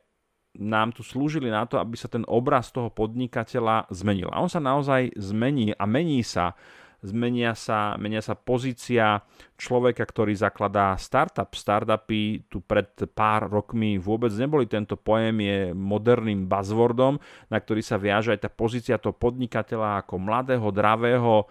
nám 0.60 0.92
tu 0.92 1.00
slúžili 1.00 1.48
na 1.48 1.64
to, 1.64 1.80
aby 1.80 1.96
sa 1.96 2.12
ten 2.12 2.28
obraz 2.28 2.76
toho 2.76 2.92
podnikateľa 2.92 3.88
zmenil. 3.88 4.28
A 4.36 4.44
on 4.44 4.52
sa 4.52 4.60
naozaj 4.60 5.16
zmení 5.16 5.72
a 5.72 5.88
mení 5.88 6.28
sa 6.28 6.60
zmenia 7.02 7.58
sa, 7.58 7.98
menia 7.98 8.22
sa 8.22 8.38
pozícia 8.38 9.26
človeka, 9.58 10.06
ktorý 10.06 10.38
zakladá 10.38 10.94
startup. 11.02 11.50
Startupy 11.54 12.46
tu 12.48 12.62
pred 12.62 12.88
pár 13.12 13.50
rokmi 13.50 13.98
vôbec 13.98 14.30
neboli. 14.38 14.70
Tento 14.70 14.96
pojem 14.98 15.38
je 15.42 15.58
moderným 15.74 16.46
buzzwordom, 16.46 17.18
na 17.50 17.58
ktorý 17.58 17.82
sa 17.82 17.98
viaže 17.98 18.34
aj 18.34 18.46
tá 18.46 18.50
pozícia 18.54 19.02
toho 19.02 19.18
podnikateľa 19.18 20.06
ako 20.06 20.16
mladého, 20.22 20.68
dravého, 20.70 21.50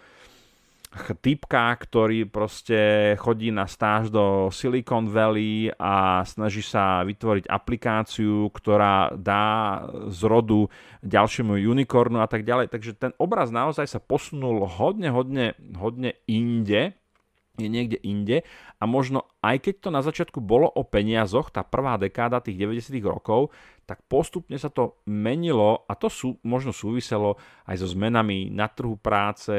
typka, 1.23 1.71
ktorý 1.79 2.27
proste 2.27 3.15
chodí 3.23 3.55
na 3.55 3.71
stáž 3.71 4.11
do 4.11 4.51
Silicon 4.51 5.07
Valley 5.07 5.71
a 5.79 6.27
snaží 6.27 6.67
sa 6.67 7.07
vytvoriť 7.07 7.47
aplikáciu, 7.47 8.51
ktorá 8.51 9.15
dá 9.15 9.81
z 10.11 10.21
rodu 10.27 10.67
ďalšiemu 11.07 11.63
unicornu 11.63 12.19
a 12.19 12.27
tak 12.27 12.43
ďalej. 12.43 12.75
Takže 12.75 12.93
ten 12.99 13.13
obraz 13.23 13.55
naozaj 13.55 13.87
sa 13.87 14.03
posunul 14.03 14.67
hodne, 14.67 15.15
hodne, 15.15 15.55
hodne 15.79 16.19
inde 16.27 17.00
je 17.61 17.71
niekde 17.71 17.99
inde. 18.01 18.43
A 18.81 18.85
možno 18.89 19.29
aj 19.45 19.61
keď 19.61 19.75
to 19.85 19.89
na 19.93 20.01
začiatku 20.01 20.41
bolo 20.41 20.69
o 20.69 20.83
peniazoch, 20.85 21.53
tá 21.53 21.61
prvá 21.65 22.01
dekáda 22.01 22.41
tých 22.41 22.57
90 22.57 22.97
rokov, 23.05 23.53
tak 23.85 24.07
postupne 24.07 24.55
sa 24.55 24.71
to 24.71 25.03
menilo 25.11 25.83
a 25.91 25.99
to 25.99 26.07
sú, 26.07 26.39
možno 26.47 26.71
súviselo 26.71 27.35
aj 27.67 27.83
so 27.83 27.91
zmenami 27.91 28.47
na 28.47 28.71
trhu 28.71 28.95
práce, 28.95 29.51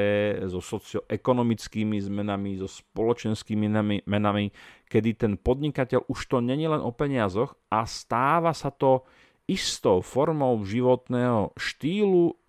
so 0.48 0.64
socioekonomickými 0.64 2.00
zmenami, 2.00 2.56
so 2.56 2.72
spoločenskými 2.72 3.68
menami, 4.08 4.46
kedy 4.88 5.10
ten 5.20 5.34
podnikateľ 5.36 6.08
už 6.08 6.32
to 6.32 6.38
není 6.40 6.64
len 6.64 6.80
o 6.80 6.96
peniazoch 6.96 7.60
a 7.68 7.84
stáva 7.84 8.56
sa 8.56 8.72
to 8.72 9.04
istou 9.52 10.00
formou 10.00 10.64
životného 10.64 11.52
štýlu, 11.60 12.40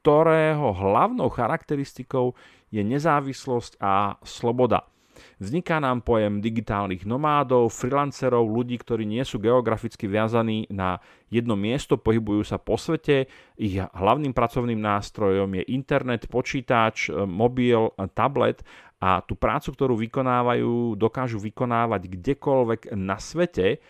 ktorého 0.00 0.72
hlavnou 0.72 1.28
charakteristikou 1.28 2.32
je 2.70 2.82
nezávislosť 2.82 3.82
a 3.82 4.16
sloboda. 4.22 4.86
Vzniká 5.36 5.80
nám 5.84 6.00
pojem 6.00 6.40
digitálnych 6.40 7.04
nomádov, 7.04 7.72
freelancerov, 7.72 8.48
ľudí, 8.48 8.80
ktorí 8.80 9.04
nie 9.04 9.20
sú 9.20 9.36
geograficky 9.36 10.08
viazaní 10.08 10.64
na 10.72 10.96
jedno 11.28 11.60
miesto, 11.60 12.00
pohybujú 12.00 12.40
sa 12.44 12.56
po 12.56 12.80
svete. 12.80 13.28
Ich 13.60 13.76
hlavným 13.76 14.32
pracovným 14.32 14.80
nástrojom 14.80 15.60
je 15.60 15.62
internet, 15.76 16.24
počítač, 16.24 17.12
mobil, 17.12 17.92
tablet 18.16 18.64
a 19.00 19.20
tú 19.20 19.36
prácu, 19.36 19.76
ktorú 19.76 19.94
vykonávajú, 20.00 20.96
dokážu 20.96 21.36
vykonávať 21.40 22.16
kdekoľvek 22.16 22.80
na 22.96 23.20
svete 23.20 23.80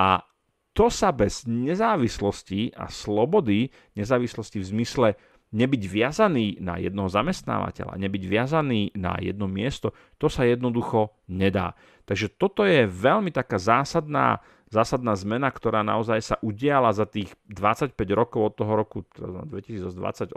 a 0.00 0.24
to 0.70 0.86
sa 0.86 1.10
bez 1.10 1.50
nezávislosti 1.50 2.72
a 2.78 2.86
slobody, 2.88 3.68
nezávislosti 3.98 4.62
v 4.62 4.68
zmysle 4.70 5.08
nebyť 5.50 5.82
viazaný 5.90 6.62
na 6.62 6.78
jednoho 6.78 7.10
zamestnávateľa, 7.10 7.98
nebyť 7.98 8.22
viazaný 8.22 8.94
na 8.94 9.18
jedno 9.18 9.50
miesto, 9.50 9.90
to 10.16 10.30
sa 10.30 10.46
jednoducho 10.46 11.10
nedá. 11.26 11.74
Takže 12.06 12.30
toto 12.38 12.62
je 12.62 12.86
veľmi 12.86 13.34
taká 13.34 13.58
zásadná, 13.58 14.38
zásadná 14.70 15.18
zmena, 15.18 15.50
ktorá 15.50 15.82
naozaj 15.82 16.20
sa 16.22 16.36
udiala 16.38 16.94
za 16.94 17.06
tých 17.06 17.34
25 17.50 17.98
rokov 18.14 18.40
od 18.50 18.54
toho 18.54 18.72
roku 18.78 18.98
2028 19.18 20.34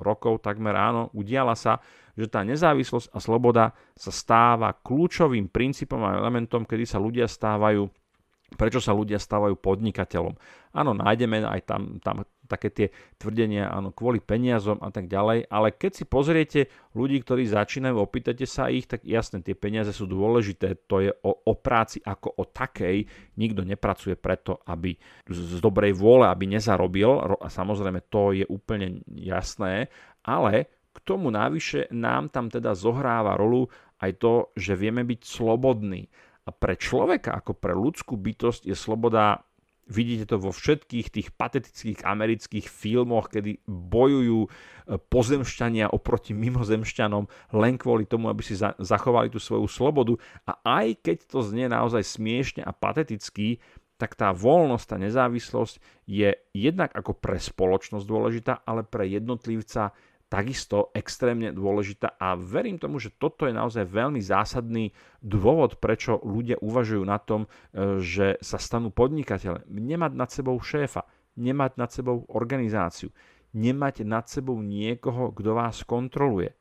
rokov, 0.00 0.40
takmer 0.40 0.72
áno, 0.72 1.12
udiala 1.12 1.52
sa, 1.52 1.84
že 2.16 2.24
tá 2.32 2.40
nezávislosť 2.40 3.12
a 3.12 3.18
sloboda 3.20 3.64
sa 3.92 4.08
stáva 4.08 4.72
kľúčovým 4.72 5.52
princípom 5.52 6.00
a 6.00 6.16
elementom, 6.16 6.64
kedy 6.64 6.88
sa 6.88 6.96
ľudia 6.96 7.28
stávajú 7.28 7.84
prečo 8.54 8.78
sa 8.78 8.94
ľudia 8.94 9.18
stávajú 9.18 9.58
podnikateľom. 9.58 10.34
Áno, 10.74 10.94
nájdeme 10.94 11.42
aj 11.42 11.60
tam, 11.66 11.98
tam 11.98 12.22
také 12.44 12.68
tie 12.68 12.86
tvrdenia, 13.16 13.72
áno, 13.72 13.90
kvôli 13.90 14.20
peniazom 14.20 14.80
a 14.84 14.92
tak 14.92 15.08
ďalej, 15.08 15.48
ale 15.48 15.68
keď 15.72 15.92
si 15.92 16.04
pozriete 16.04 16.60
ľudí, 16.92 17.20
ktorí 17.24 17.48
začínajú, 17.48 17.96
opýtate 17.96 18.44
sa 18.44 18.68
ich, 18.68 18.84
tak 18.84 19.04
jasne, 19.04 19.40
tie 19.40 19.56
peniaze 19.56 19.90
sú 19.90 20.04
dôležité, 20.04 20.76
to 20.84 21.00
je 21.04 21.10
o, 21.24 21.32
o 21.32 21.52
práci 21.56 22.04
ako 22.04 22.36
o 22.36 22.44
takej, 22.44 23.08
nikto 23.40 23.64
nepracuje 23.64 24.14
preto, 24.14 24.60
aby 24.68 24.96
z, 25.28 25.38
z 25.56 25.58
dobrej 25.64 25.96
vôle, 25.96 26.28
aby 26.28 26.48
nezarobil, 26.48 27.40
a 27.40 27.48
samozrejme 27.48 28.04
to 28.12 28.36
je 28.36 28.44
úplne 28.48 29.00
jasné, 29.08 29.88
ale 30.24 30.68
k 30.94 30.98
tomu 31.02 31.32
navyše 31.34 31.90
nám 31.90 32.30
tam 32.30 32.46
teda 32.46 32.72
zohráva 32.78 33.34
rolu 33.34 33.66
aj 33.98 34.10
to, 34.20 34.32
že 34.54 34.78
vieme 34.78 35.02
byť 35.02 35.20
slobodní. 35.26 36.06
A 36.44 36.52
pre 36.52 36.76
človeka 36.76 37.34
ako 37.34 37.56
pre 37.56 37.72
ľudskú 37.72 38.20
bytosť 38.20 38.68
je 38.68 38.76
sloboda 38.76 39.42
Vidíte 39.84 40.32
to 40.32 40.36
vo 40.40 40.48
všetkých 40.48 41.12
tých 41.12 41.28
patetických 41.36 42.08
amerických 42.08 42.66
filmoch, 42.72 43.28
kedy 43.28 43.60
bojujú 43.68 44.40
e, 44.44 44.48
pozemšťania 44.96 45.92
oproti 45.92 46.32
mimozemšťanom 46.32 47.52
len 47.52 47.74
kvôli 47.76 48.08
tomu, 48.08 48.32
aby 48.32 48.40
si 48.40 48.56
zachovali 48.60 49.28
tú 49.28 49.36
svoju 49.36 49.68
slobodu. 49.68 50.16
A 50.48 50.56
aj 50.80 51.04
keď 51.04 51.16
to 51.28 51.44
znie 51.44 51.68
naozaj 51.68 52.00
smiešne 52.00 52.64
a 52.64 52.72
pateticky, 52.72 53.60
tak 53.94 54.18
tá 54.18 54.34
voľnosť, 54.34 54.86
tá 54.88 54.96
nezávislosť 54.98 55.74
je 56.08 56.34
jednak 56.56 56.90
ako 56.96 57.14
pre 57.14 57.38
spoločnosť 57.38 58.04
dôležitá, 58.04 58.52
ale 58.66 58.82
pre 58.82 59.06
jednotlivca 59.06 59.94
takisto 60.28 60.90
extrémne 60.96 61.54
dôležitá 61.54 62.18
a 62.18 62.34
verím 62.34 62.80
tomu, 62.80 62.98
že 62.98 63.14
toto 63.14 63.46
je 63.46 63.54
naozaj 63.54 63.86
veľmi 63.86 64.18
zásadný 64.18 64.90
dôvod, 65.22 65.78
prečo 65.78 66.18
ľudia 66.24 66.58
uvažujú 66.58 67.04
na 67.06 67.18
tom, 67.22 67.46
e, 67.46 68.00
že 68.02 68.40
sa 68.42 68.58
stanú 68.58 68.90
podnikateľe. 68.90 69.68
Nemať 69.68 70.12
nad 70.16 70.30
sebou 70.32 70.56
šéfa, 70.58 71.06
nemať 71.38 71.72
nad 71.78 71.90
sebou 71.90 72.26
organizáciu, 72.30 73.14
nemať 73.54 74.02
nad 74.02 74.26
sebou 74.26 74.58
niekoho, 74.58 75.30
kto 75.30 75.50
vás 75.54 75.86
kontroluje. 75.86 76.54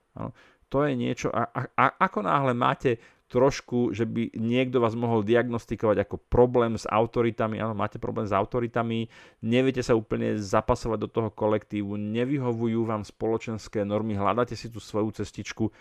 To 0.69 0.77
je 0.85 0.93
niečo, 0.97 1.29
a, 1.29 1.49
a, 1.53 1.85
ako 2.01 2.25
náhle 2.25 2.53
máte 2.57 2.97
trošku, 3.33 3.97
že 3.97 4.05
by 4.05 4.37
niekto 4.37 4.77
vás 4.77 4.93
mohol 4.93 5.25
diagnostikovať 5.25 6.05
ako 6.05 6.21
problém 6.29 6.77
s 6.77 6.85
autoritami, 6.85 7.57
áno, 7.57 7.73
máte 7.73 7.97
problém 7.97 8.29
s 8.29 8.33
autoritami, 8.37 9.09
neviete 9.41 9.81
sa 9.81 9.97
úplne 9.97 10.37
zapasovať 10.37 10.99
do 11.01 11.09
toho 11.09 11.29
kolektívu, 11.33 11.97
nevyhovujú 11.97 12.85
vám 12.85 13.01
spoločenské 13.01 13.81
normy, 13.81 14.13
hľadáte 14.13 14.53
si 14.53 14.69
tú 14.69 14.77
svoju 14.77 15.17
cestičku, 15.17 15.73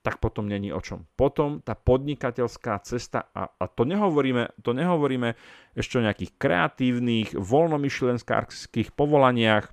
tak 0.00 0.22
potom 0.22 0.46
není 0.46 0.70
o 0.70 0.78
čom. 0.78 1.04
Potom 1.18 1.58
tá 1.60 1.74
podnikateľská 1.74 2.78
cesta, 2.86 3.26
a, 3.34 3.50
a 3.50 3.64
to, 3.66 3.82
nehovoríme, 3.82 4.54
to 4.62 4.70
nehovoríme 4.70 5.34
ešte 5.74 5.98
o 5.98 6.04
nejakých 6.06 6.38
kreatívnych, 6.38 7.34
voľnomyšlenskárských 7.36 8.94
povolaniach, 8.94 9.68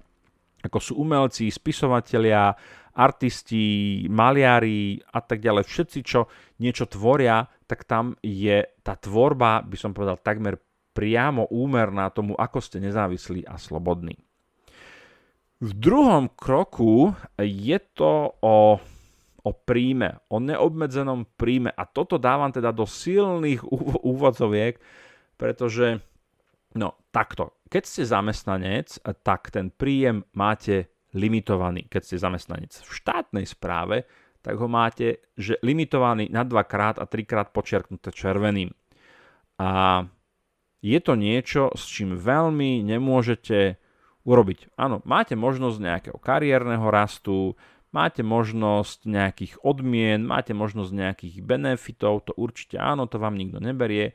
ako 0.65 0.77
sú 0.81 0.93
umelci, 0.99 1.47
spisovatelia, 1.53 2.57
artisti, 2.97 4.03
maliari 4.09 4.97
a 5.13 5.21
tak 5.21 5.37
ďalej, 5.37 5.63
všetci, 5.69 5.99
čo 6.01 6.25
niečo 6.57 6.89
tvoria, 6.89 7.45
tak 7.69 7.85
tam 7.85 8.17
je 8.25 8.65
tá 8.81 8.97
tvorba, 8.97 9.61
by 9.61 9.77
som 9.77 9.93
povedal, 9.93 10.17
takmer 10.17 10.57
priamo 10.97 11.45
úmerná 11.53 12.09
tomu, 12.09 12.33
ako 12.33 12.57
ste 12.57 12.81
nezávislí 12.81 13.45
a 13.45 13.61
slobodní. 13.61 14.17
V 15.61 15.71
druhom 15.73 16.29
kroku 16.33 17.13
je 17.37 17.77
to 17.93 18.33
o, 18.41 18.77
o 19.41 19.51
príjme, 19.53 20.21
o 20.29 20.37
neobmedzenom 20.41 21.33
príjme. 21.37 21.73
A 21.73 21.85
toto 21.85 22.17
dávam 22.17 22.49
teda 22.49 22.73
do 22.73 22.85
silných 22.85 23.65
úvodzoviek, 24.05 24.77
pretože 25.37 26.01
no 26.77 26.97
takto, 27.09 27.57
keď 27.69 27.83
ste 27.85 28.03
zamestnanec, 28.05 29.01
tak 29.21 29.49
ten 29.49 29.73
príjem 29.73 30.25
máte 30.33 30.93
limitovaný. 31.17 31.89
Keď 31.89 32.01
ste 32.05 32.21
zamestnanec 32.21 32.71
v 32.77 32.91
štátnej 32.93 33.45
správe, 33.49 34.05
tak 34.45 34.61
ho 34.61 34.69
máte 34.69 35.25
že 35.33 35.57
limitovaný 35.65 36.29
na 36.29 36.45
dvakrát 36.45 37.01
a 37.01 37.09
trikrát 37.09 37.49
počiarknuté 37.49 38.13
červeným. 38.13 38.69
A 39.57 40.05
je 40.85 40.99
to 41.01 41.17
niečo, 41.17 41.73
s 41.73 41.89
čím 41.89 42.13
veľmi 42.13 42.85
nemôžete 42.85 43.81
urobiť. 44.23 44.77
Áno, 44.77 45.01
máte 45.03 45.33
možnosť 45.33 45.77
nejakého 45.81 46.19
kariérneho 46.21 46.85
rastu, 46.93 47.57
máte 47.89 48.21
možnosť 48.21 49.09
nejakých 49.09 49.53
odmien, 49.65 50.21
máte 50.21 50.53
možnosť 50.53 50.91
nejakých 50.93 51.35
benefitov, 51.41 52.29
to 52.29 52.31
určite 52.37 52.77
áno, 52.77 53.09
to 53.09 53.17
vám 53.17 53.33
nikto 53.33 53.57
neberie, 53.57 54.13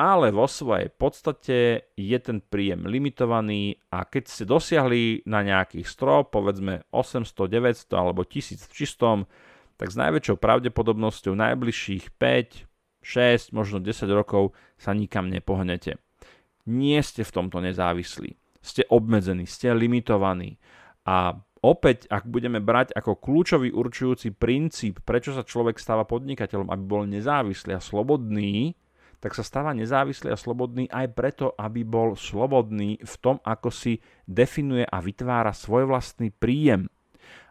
ale 0.00 0.32
vo 0.32 0.48
svojej 0.48 0.88
podstate 0.88 1.92
je 1.92 2.18
ten 2.24 2.40
príjem 2.40 2.88
limitovaný 2.88 3.76
a 3.92 4.08
keď 4.08 4.24
ste 4.32 4.44
dosiahli 4.48 5.28
na 5.28 5.44
nejakých 5.44 5.84
strop, 5.84 6.32
povedzme 6.32 6.88
800, 6.88 7.28
900 7.28 8.00
alebo 8.00 8.24
1000 8.24 8.64
v 8.64 8.72
čistom, 8.72 9.16
tak 9.76 9.92
s 9.92 10.00
najväčšou 10.00 10.40
pravdepodobnosťou 10.40 11.36
najbližších 11.36 12.16
5, 12.16 12.64
6, 13.04 13.52
možno 13.52 13.76
10 13.84 14.08
rokov 14.08 14.56
sa 14.80 14.96
nikam 14.96 15.28
nepohnete. 15.28 16.00
Nie 16.64 17.04
ste 17.04 17.20
v 17.20 17.36
tomto 17.36 17.60
nezávislí. 17.60 18.40
Ste 18.64 18.88
obmedzení, 18.88 19.44
ste 19.44 19.76
limitovaní. 19.76 20.56
A 21.04 21.36
opäť, 21.60 22.08
ak 22.08 22.24
budeme 22.24 22.60
brať 22.60 22.96
ako 22.96 23.20
kľúčový 23.20 23.68
určujúci 23.72 24.32
princíp, 24.32 25.04
prečo 25.04 25.36
sa 25.36 25.44
človek 25.44 25.76
stáva 25.76 26.08
podnikateľom, 26.08 26.72
aby 26.72 26.84
bol 26.88 27.04
nezávislý 27.04 27.76
a 27.76 27.84
slobodný, 27.84 28.76
tak 29.20 29.36
sa 29.36 29.44
stáva 29.44 29.76
nezávislý 29.76 30.32
a 30.32 30.40
slobodný 30.40 30.88
aj 30.88 31.06
preto, 31.12 31.52
aby 31.60 31.84
bol 31.84 32.16
slobodný 32.16 32.96
v 33.00 33.14
tom, 33.20 33.36
ako 33.44 33.68
si 33.68 34.00
definuje 34.24 34.88
a 34.88 34.98
vytvára 34.98 35.52
svoj 35.52 35.86
vlastný 35.86 36.32
príjem. 36.32 36.88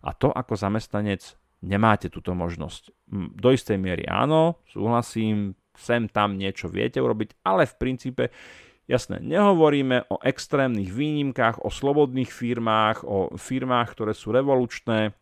A 0.02 0.12
to 0.18 0.34
ako 0.34 0.58
zamestnanec 0.58 1.38
nemáte 1.62 2.10
túto 2.10 2.34
možnosť. 2.34 2.90
Do 3.14 3.54
istej 3.54 3.78
miery 3.78 4.10
áno, 4.10 4.60
súhlasím, 4.66 5.54
sem 5.78 6.10
tam 6.10 6.36
niečo 6.36 6.68
viete 6.68 7.00
urobiť, 7.00 7.46
ale 7.46 7.70
v 7.70 7.78
princípe 7.78 8.24
Jasné, 8.89 9.22
nehovoríme 9.22 10.10
o 10.10 10.17
extrémnych 10.26 10.89
výnimkách, 10.89 11.62
o 11.62 11.70
slobodných 11.70 12.34
firmách, 12.34 13.06
o 13.06 13.30
firmách, 13.38 13.93
ktoré 13.93 14.17
sú 14.17 14.34
revolučné, 14.34 15.13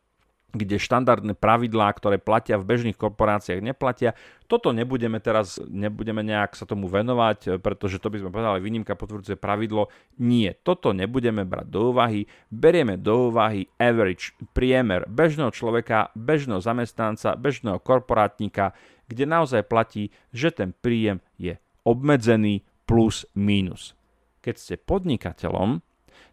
kde 0.57 0.81
štandardné 0.81 1.37
pravidlá, 1.37 1.93
ktoré 1.93 2.17
platia 2.17 2.57
v 2.57 2.67
bežných 2.67 2.97
korporáciách, 2.97 3.61
neplatia. 3.61 4.17
Toto 4.49 4.73
nebudeme 4.73 5.21
teraz, 5.21 5.61
nebudeme 5.63 6.25
nejak 6.25 6.57
sa 6.57 6.65
tomu 6.65 6.89
venovať, 6.89 7.61
pretože 7.61 8.01
to 8.01 8.09
by 8.09 8.17
sme 8.19 8.33
povedali, 8.33 8.63
výnimka 8.63 8.97
potvrdzuje 8.97 9.37
pravidlo. 9.37 9.93
Nie, 10.19 10.57
toto 10.57 10.91
nebudeme 10.91 11.45
brať 11.45 11.67
do 11.69 11.93
úvahy. 11.93 12.25
Berieme 12.49 12.97
do 12.97 13.29
úvahy 13.29 13.69
average, 13.77 14.33
priemer 14.51 15.05
bežného 15.05 15.53
človeka, 15.53 16.09
bežného 16.17 16.63
zamestnanca, 16.63 17.37
bežného 17.37 17.77
korporátnika, 17.79 18.73
kde 19.07 19.23
naozaj 19.23 19.67
platí, 19.69 20.11
že 20.35 20.51
ten 20.51 20.73
príjem 20.73 21.21
je 21.39 21.55
obmedzený 21.87 22.67
plus 22.87 23.27
minus. 23.35 23.95
Keď 24.39 24.55
ste 24.55 24.75
podnikateľom, 24.79 25.83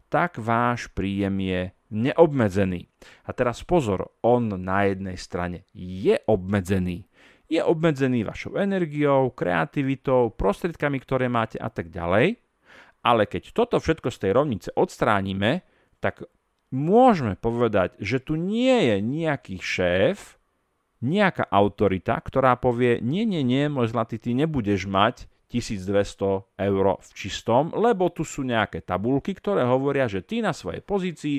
tak 0.07 0.39
váš 0.39 0.87
príjem 0.95 1.43
je 1.43 1.61
neobmedzený. 1.95 2.91
A 3.25 3.31
teraz 3.33 3.63
pozor, 3.63 4.19
on 4.21 4.51
na 4.59 4.91
jednej 4.91 5.15
strane 5.15 5.65
je 5.73 6.19
obmedzený. 6.27 7.07
Je 7.47 7.63
obmedzený 7.63 8.27
vašou 8.27 8.59
energiou, 8.59 9.31
kreativitou, 9.31 10.35
prostriedkami, 10.35 10.99
ktoré 10.99 11.31
máte 11.31 11.57
a 11.57 11.71
tak 11.71 11.89
ďalej. 11.95 12.37
Ale 13.05 13.29
keď 13.29 13.53
toto 13.53 13.77
všetko 13.79 14.09
z 14.11 14.19
tej 14.19 14.31
rovnice 14.33 14.69
odstránime, 14.75 15.63
tak 16.01 16.25
môžeme 16.73 17.39
povedať, 17.39 17.95
že 18.03 18.19
tu 18.19 18.35
nie 18.35 18.91
je 18.91 18.97
nejaký 18.99 19.61
šéf, 19.61 20.41
nejaká 21.05 21.47
autorita, 21.53 22.17
ktorá 22.17 22.57
povie, 22.57 22.99
nie, 23.05 23.29
nie, 23.29 23.45
nie, 23.45 23.69
môj 23.69 23.93
zlatý, 23.93 24.17
ty 24.17 24.33
nebudeš 24.33 24.89
mať 24.89 25.29
1200 25.53 26.59
eur 26.59 26.87
v 26.99 27.11
čistom, 27.15 27.71
lebo 27.77 28.11
tu 28.11 28.27
sú 28.27 28.43
nejaké 28.43 28.83
tabulky, 28.83 29.37
ktoré 29.37 29.63
hovoria, 29.69 30.11
že 30.11 30.25
ty 30.25 30.41
na 30.41 30.51
svojej 30.51 30.83
pozícii 30.83 31.39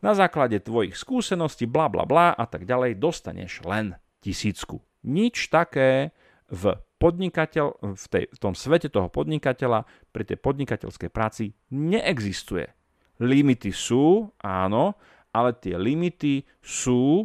na 0.00 0.16
základe 0.16 0.60
tvojich 0.60 0.96
skúseností, 0.96 1.68
bla 1.68 1.92
bla 1.92 2.04
bla 2.08 2.32
a 2.32 2.44
tak 2.48 2.64
ďalej 2.64 3.00
dostaneš 3.00 3.64
len 3.64 3.96
tisícku. 4.20 4.80
Nič 5.04 5.48
také 5.48 6.12
v 6.50 6.76
podnikateľ, 7.00 7.96
v, 7.96 8.06
tej, 8.12 8.24
v 8.28 8.38
tom 8.38 8.52
svete 8.52 8.92
toho 8.92 9.08
podnikateľa 9.08 9.88
pri 10.12 10.22
tej 10.28 10.38
podnikateľskej 10.44 11.08
práci 11.08 11.56
neexistuje. 11.72 12.68
Limity 13.24 13.72
sú, 13.72 14.28
áno, 14.44 15.00
ale 15.32 15.56
tie 15.56 15.80
limity 15.80 16.44
sú 16.60 17.24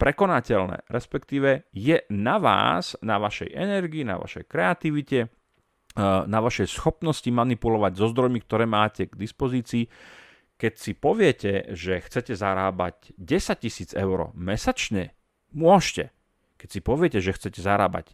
prekonateľné, 0.00 0.88
respektíve 0.88 1.68
je 1.76 2.00
na 2.08 2.40
vás, 2.40 2.96
na 3.04 3.20
vašej 3.20 3.52
energii, 3.52 4.08
na 4.08 4.16
vašej 4.16 4.48
kreativite, 4.48 5.28
eh, 5.28 5.28
na 6.24 6.40
vašej 6.40 6.72
schopnosti 6.72 7.28
manipulovať 7.28 7.92
so 8.00 8.08
zdrojmi, 8.08 8.40
ktoré 8.40 8.64
máte 8.64 9.12
k 9.12 9.20
dispozícii. 9.20 9.84
Keď 10.60 10.72
si 10.76 10.92
poviete, 10.92 11.72
že 11.72 12.04
chcete 12.04 12.36
zarábať 12.36 13.16
10 13.16 13.64
tisíc 13.64 13.96
eur 13.96 14.28
mesačne, 14.36 15.16
môžete. 15.56 16.12
Keď 16.60 16.68
si 16.68 16.80
poviete, 16.84 17.18
že 17.24 17.32
chcete 17.32 17.64
zarábať 17.64 18.12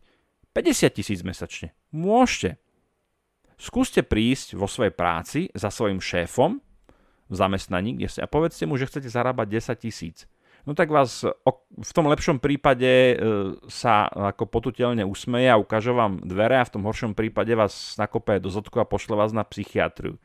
50 0.55 0.95
tisíc 0.95 1.27
mesačne, 1.27 1.75
môžete. 1.91 2.63
Skúste 3.59 4.07
prísť 4.07 4.55
vo 4.55 4.71
svojej 4.71 4.95
práci 4.95 5.51
za 5.59 5.75
svojim 5.75 5.99
šéfom 5.99 6.63
v 7.27 7.35
zamestnaní, 7.35 7.99
kde 7.99 8.07
sa, 8.07 8.25
a 8.25 8.31
povedzte 8.31 8.71
mu, 8.71 8.79
že 8.79 8.87
chcete 8.87 9.11
zarábať 9.11 9.59
10 9.59 9.83
tisíc 9.83 10.31
no 10.67 10.75
tak 10.75 10.91
vás 10.91 11.23
v 11.71 11.93
tom 11.95 12.11
lepšom 12.11 12.43
prípade 12.43 13.15
e, 13.15 13.15
sa 13.71 14.11
ako 14.11 14.51
potutelne 14.51 15.07
usmeje 15.07 15.49
a 15.49 15.63
ukáže 15.63 15.95
vám 15.95 16.19
dvere 16.27 16.59
a 16.59 16.67
v 16.67 16.73
tom 16.75 16.83
horšom 16.83 17.15
prípade 17.15 17.55
vás 17.55 17.95
nakope 17.95 18.43
do 18.43 18.51
zodku 18.51 18.83
a 18.83 18.85
pošle 18.85 19.15
vás 19.15 19.31
na 19.31 19.47
psychiatriu. 19.47 20.19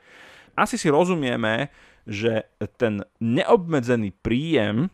Asi 0.57 0.75
si 0.75 0.91
rozumieme, 0.91 1.69
že 2.05 2.49
ten 2.77 3.05
neobmedzený 3.21 4.15
príjem 4.21 4.89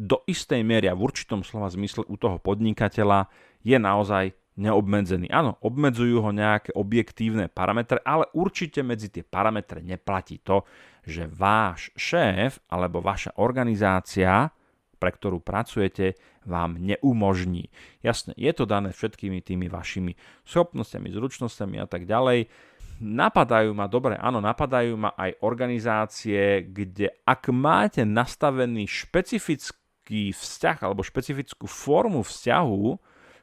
do 0.00 0.24
istej 0.24 0.64
miery 0.64 0.88
a 0.88 0.96
v 0.96 1.04
určitom 1.04 1.44
slova 1.44 1.68
zmysle 1.68 2.08
u 2.08 2.16
toho 2.16 2.40
podnikateľa 2.40 3.28
je 3.60 3.76
naozaj 3.76 4.32
neobmedzený. 4.56 5.28
Áno, 5.28 5.60
obmedzujú 5.60 6.20
ho 6.20 6.32
nejaké 6.32 6.72
objektívne 6.72 7.48
parametre, 7.52 8.00
ale 8.04 8.28
určite 8.32 8.80
medzi 8.80 9.12
tie 9.12 9.24
parametre 9.24 9.84
neplatí 9.84 10.40
to, 10.40 10.64
že 11.04 11.28
váš 11.28 11.92
šéf 11.96 12.60
alebo 12.68 13.00
vaša 13.00 13.36
organizácia 13.40 14.52
pre 15.00 15.10
ktorú 15.16 15.40
pracujete, 15.40 16.20
vám 16.44 16.76
neumožní. 16.76 17.72
Jasne, 18.04 18.36
je 18.36 18.52
to 18.52 18.68
dané 18.68 18.92
všetkými 18.92 19.40
tými 19.40 19.72
vašimi 19.72 20.12
schopnosťami, 20.44 21.08
zručnosťami 21.08 21.80
a 21.80 21.88
tak 21.88 22.04
ďalej. 22.04 22.52
Napadajú 23.00 23.72
ma, 23.72 23.88
dobre, 23.88 24.20
áno, 24.20 24.44
napadajú 24.44 24.92
ma 24.92 25.16
aj 25.16 25.40
organizácie, 25.40 26.68
kde 26.68 27.08
ak 27.24 27.48
máte 27.48 28.04
nastavený 28.04 28.84
špecifický 28.84 30.36
vzťah 30.36 30.84
alebo 30.84 31.00
špecifickú 31.00 31.64
formu 31.64 32.20
vzťahu, 32.20 32.84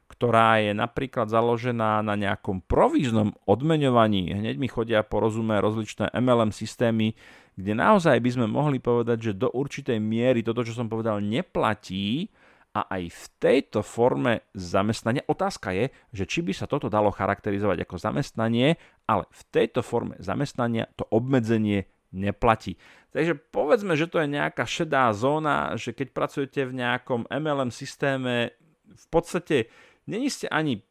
ktorá 0.07 0.61
je 0.61 0.71
napríklad 0.77 1.27
založená 1.27 2.05
na 2.05 2.15
nejakom 2.15 2.63
províznom 2.63 3.33
odmeňovaní. 3.49 4.31
Hneď 4.31 4.55
mi 4.55 4.69
chodia 4.71 5.03
porozumieť 5.03 5.59
rozličné 5.59 6.05
MLM 6.15 6.53
systémy, 6.55 7.17
kde 7.57 7.73
naozaj 7.73 8.21
by 8.21 8.29
sme 8.29 8.45
mohli 8.47 8.77
povedať, 8.77 9.33
že 9.33 9.41
do 9.41 9.49
určitej 9.51 9.97
miery 9.97 10.45
toto, 10.45 10.61
čo 10.61 10.77
som 10.77 10.85
povedal, 10.85 11.17
neplatí, 11.19 12.29
a 12.77 12.85
aj 12.93 13.09
v 13.09 13.25
tejto 13.41 13.81
forme 13.81 14.45
zamestnania, 14.53 15.25
otázka 15.25 15.73
je, 15.73 15.89
že 16.13 16.29
či 16.29 16.45
by 16.45 16.53
sa 16.53 16.69
toto 16.69 16.93
dalo 16.93 17.09
charakterizovať 17.09 17.89
ako 17.89 17.97
zamestnanie, 17.97 18.77
ale 19.09 19.25
v 19.33 19.41
tejto 19.49 19.81
forme 19.81 20.13
zamestnania 20.21 20.85
to 20.93 21.09
obmedzenie 21.09 21.89
neplatí. 22.13 22.77
Takže 23.17 23.33
povedzme, 23.49 23.97
že 23.97 24.05
to 24.05 24.21
je 24.21 24.29
nejaká 24.29 24.61
šedá 24.69 25.09
zóna, 25.09 25.73
že 25.73 25.89
keď 25.89 26.13
pracujete 26.13 26.69
v 26.69 26.77
nejakom 26.77 27.25
MLM 27.33 27.73
systéme, 27.73 28.53
v 28.85 29.05
podstate 29.09 29.73
není 30.05 30.29
ste 30.29 30.45
ani 30.53 30.85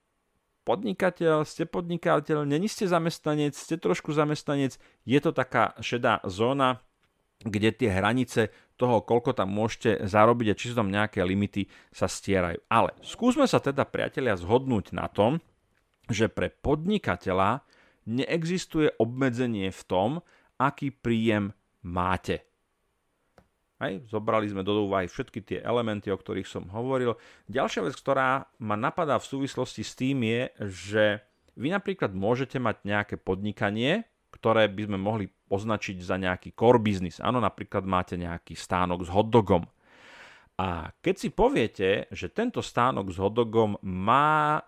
podnikateľ, 0.67 1.47
ste 1.47 1.71
podnikateľ, 1.71 2.43
není 2.43 2.67
ste 2.67 2.91
zamestnanec, 2.91 3.55
ste 3.55 3.79
trošku 3.79 4.11
zamestnanec, 4.11 4.75
je 5.07 5.19
to 5.23 5.31
taká 5.31 5.79
šedá 5.79 6.19
zóna, 6.27 6.83
kde 7.47 7.71
tie 7.73 7.91
hranice 7.91 8.51
toho, 8.77 9.01
koľko 9.01 9.33
tam 9.33 9.55
môžete 9.55 10.05
zarobiť 10.05 10.47
a 10.53 10.59
či 10.59 10.71
sú 10.71 10.75
tam 10.77 10.93
nejaké 10.93 11.25
limity, 11.25 11.71
sa 11.89 12.11
stierajú. 12.11 12.61
Ale 12.69 12.93
skúsme 13.01 13.49
sa 13.49 13.63
teda, 13.63 13.89
priatelia, 13.89 14.37
zhodnúť 14.37 14.93
na 14.93 15.09
tom, 15.09 15.41
že 16.07 16.29
pre 16.31 16.53
podnikateľa 16.53 17.65
neexistuje 18.07 18.95
obmedzenie 19.01 19.73
v 19.73 19.83
tom, 19.89 20.11
aký 20.61 20.95
príjem 20.95 21.57
máte. 21.83 22.47
Hej, 23.77 24.09
zobrali 24.09 24.49
sme 24.49 24.65
do 24.65 24.89
úvahy 24.89 25.05
všetky 25.05 25.45
tie 25.45 25.59
elementy, 25.61 26.09
o 26.09 26.17
ktorých 26.17 26.49
som 26.49 26.65
hovoril. 26.73 27.21
Ďalšia 27.53 27.85
vec, 27.85 27.93
ktorá 27.93 28.49
ma 28.57 28.73
napadá 28.73 29.21
v 29.21 29.29
súvislosti 29.29 29.85
s 29.85 29.93
tým 29.93 30.25
je, 30.25 30.41
že 30.65 31.05
vy 31.61 31.69
napríklad 31.69 32.17
môžete 32.17 32.57
mať 32.57 32.89
nejaké 32.89 33.15
podnikanie, 33.21 34.09
ktoré 34.37 34.69
by 34.69 34.93
sme 34.93 34.99
mohli 35.01 35.25
označiť 35.49 35.97
za 36.05 36.21
nejaký 36.21 36.53
core 36.53 36.79
business. 36.79 37.25
Áno, 37.25 37.41
napríklad 37.41 37.89
máte 37.89 38.21
nejaký 38.21 38.53
stánok 38.53 39.09
s 39.09 39.11
hotdogom. 39.11 39.65
A 40.57 40.89
keď 41.05 41.15
si 41.21 41.29
poviete, 41.29 42.09
že 42.09 42.33
tento 42.33 42.65
stánok 42.65 43.13
s 43.13 43.21
hotdogom 43.21 43.77
má 43.85 44.65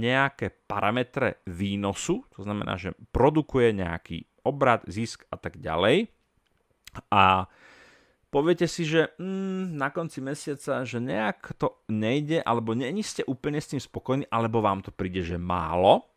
nejaké 0.00 0.52
parametre 0.68 1.40
výnosu, 1.48 2.24
to 2.32 2.44
znamená, 2.44 2.76
že 2.76 2.92
produkuje 3.12 3.72
nejaký 3.72 4.28
obrad, 4.44 4.84
zisk 4.84 5.24
a 5.32 5.40
tak 5.40 5.56
ďalej, 5.56 6.12
a 7.08 7.48
poviete 8.28 8.68
si, 8.68 8.84
že 8.84 9.16
mm, 9.16 9.72
na 9.72 9.88
konci 9.88 10.20
mesiaca, 10.20 10.84
že 10.84 11.00
nejak 11.00 11.56
to 11.56 11.80
nejde, 11.88 12.44
alebo 12.44 12.76
není 12.76 13.00
ste 13.00 13.24
úplne 13.24 13.56
s 13.56 13.72
tým 13.72 13.80
spokojní, 13.80 14.28
alebo 14.28 14.60
vám 14.60 14.84
to 14.84 14.92
príde, 14.92 15.24
že 15.24 15.40
málo, 15.40 16.12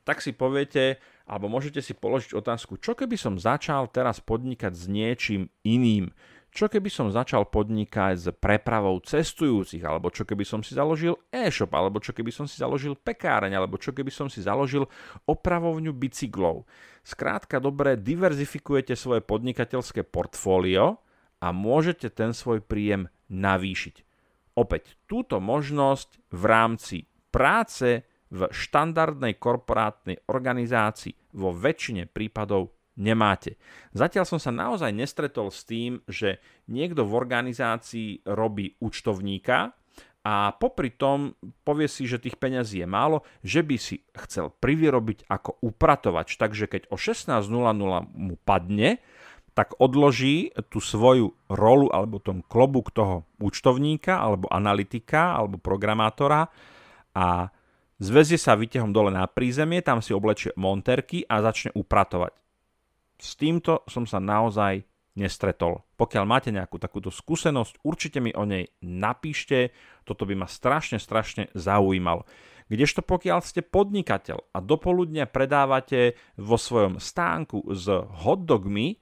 tak 0.00 0.24
si 0.24 0.32
poviete, 0.32 0.96
alebo 1.30 1.46
môžete 1.46 1.78
si 1.78 1.94
položiť 1.94 2.34
otázku, 2.34 2.82
čo 2.82 2.98
keby 2.98 3.14
som 3.14 3.38
začal 3.38 3.86
teraz 3.94 4.18
podnikať 4.18 4.74
s 4.74 4.90
niečím 4.90 5.46
iným, 5.62 6.10
čo 6.50 6.66
keby 6.66 6.90
som 6.90 7.14
začal 7.14 7.46
podnikať 7.46 8.14
s 8.18 8.26
prepravou 8.34 8.98
cestujúcich, 8.98 9.86
alebo 9.86 10.10
čo 10.10 10.26
keby 10.26 10.42
som 10.42 10.66
si 10.66 10.74
založil 10.74 11.14
e-shop, 11.30 11.70
alebo 11.70 12.02
čo 12.02 12.10
keby 12.10 12.34
som 12.34 12.50
si 12.50 12.58
založil 12.58 12.98
pekáreň, 12.98 13.54
alebo 13.54 13.78
čo 13.78 13.94
keby 13.94 14.10
som 14.10 14.26
si 14.26 14.42
založil 14.42 14.90
opravovňu 15.30 15.94
bicyklov. 15.94 16.66
Skrátka 17.06 17.62
dobre, 17.62 17.94
diverzifikujete 17.94 18.98
svoje 18.98 19.22
podnikateľské 19.22 20.02
portfólio, 20.02 20.98
a 21.40 21.56
môžete 21.56 22.12
ten 22.12 22.36
svoj 22.36 22.60
príjem 22.60 23.08
navýšiť. 23.32 24.04
Opäť 24.60 25.00
túto 25.08 25.40
možnosť 25.40 26.20
v 26.36 26.42
rámci 26.44 26.96
práce 27.32 28.04
v 28.30 28.46
štandardnej 28.50 29.36
korporátnej 29.36 30.22
organizácii 30.30 31.34
vo 31.34 31.50
väčšine 31.50 32.06
prípadov 32.10 32.74
nemáte. 32.98 33.58
Zatiaľ 33.90 34.24
som 34.26 34.38
sa 34.38 34.54
naozaj 34.54 34.94
nestretol 34.94 35.50
s 35.50 35.66
tým, 35.66 36.02
že 36.06 36.38
niekto 36.70 37.02
v 37.02 37.16
organizácii 37.16 38.10
robí 38.28 38.78
účtovníka 38.78 39.74
a 40.20 40.52
popri 40.52 40.92
tom 40.92 41.32
povie 41.64 41.88
si, 41.88 42.04
že 42.04 42.20
tých 42.20 42.36
peňazí 42.36 42.84
je 42.84 42.88
málo, 42.88 43.24
že 43.40 43.64
by 43.64 43.76
si 43.80 44.04
chcel 44.28 44.52
privyrobiť 44.52 45.26
ako 45.32 45.64
upratovač. 45.64 46.36
Takže 46.36 46.68
keď 46.68 46.82
o 46.92 47.00
16.00 47.00 47.40
mu 48.12 48.36
padne, 48.36 49.00
tak 49.56 49.74
odloží 49.82 50.54
tú 50.70 50.78
svoju 50.78 51.34
rolu 51.50 51.90
alebo 51.90 52.22
tom 52.22 52.44
klobúk 52.44 52.94
toho 52.94 53.26
účtovníka 53.42 54.20
alebo 54.20 54.46
analytika 54.52 55.34
alebo 55.34 55.58
programátora 55.58 56.46
a 57.16 57.50
zvezie 58.00 58.40
sa 58.40 58.56
vytehom 58.56 58.90
dole 58.90 59.12
na 59.12 59.28
prízemie, 59.28 59.84
tam 59.84 60.00
si 60.00 60.10
oblečie 60.16 60.56
monterky 60.56 61.22
a 61.28 61.44
začne 61.44 61.70
upratovať. 61.76 62.32
S 63.20 63.36
týmto 63.36 63.84
som 63.84 64.08
sa 64.08 64.16
naozaj 64.16 64.82
nestretol. 65.14 65.84
Pokiaľ 66.00 66.24
máte 66.24 66.48
nejakú 66.48 66.80
takúto 66.80 67.12
skúsenosť, 67.12 67.84
určite 67.84 68.24
mi 68.24 68.32
o 68.32 68.48
nej 68.48 68.72
napíšte, 68.80 69.76
toto 70.08 70.24
by 70.24 70.34
ma 70.40 70.48
strašne, 70.48 70.96
strašne 70.96 71.52
zaujímalo. 71.52 72.24
Kdežto 72.72 73.04
pokiaľ 73.04 73.44
ste 73.44 73.66
podnikateľ 73.66 74.56
a 74.56 74.58
dopoludne 74.62 75.28
predávate 75.28 76.16
vo 76.40 76.56
svojom 76.56 77.02
stánku 77.02 77.68
s 77.74 77.84
hotdogmi, 78.24 78.96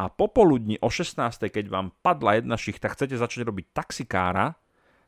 a 0.00 0.08
popoludní 0.08 0.80
o 0.80 0.88
16. 0.88 1.52
keď 1.52 1.68
vám 1.68 1.92
padla 2.00 2.40
jedna 2.40 2.56
šichta, 2.56 2.88
chcete 2.88 3.20
začať 3.20 3.44
robiť 3.44 3.66
taxikára, 3.76 4.56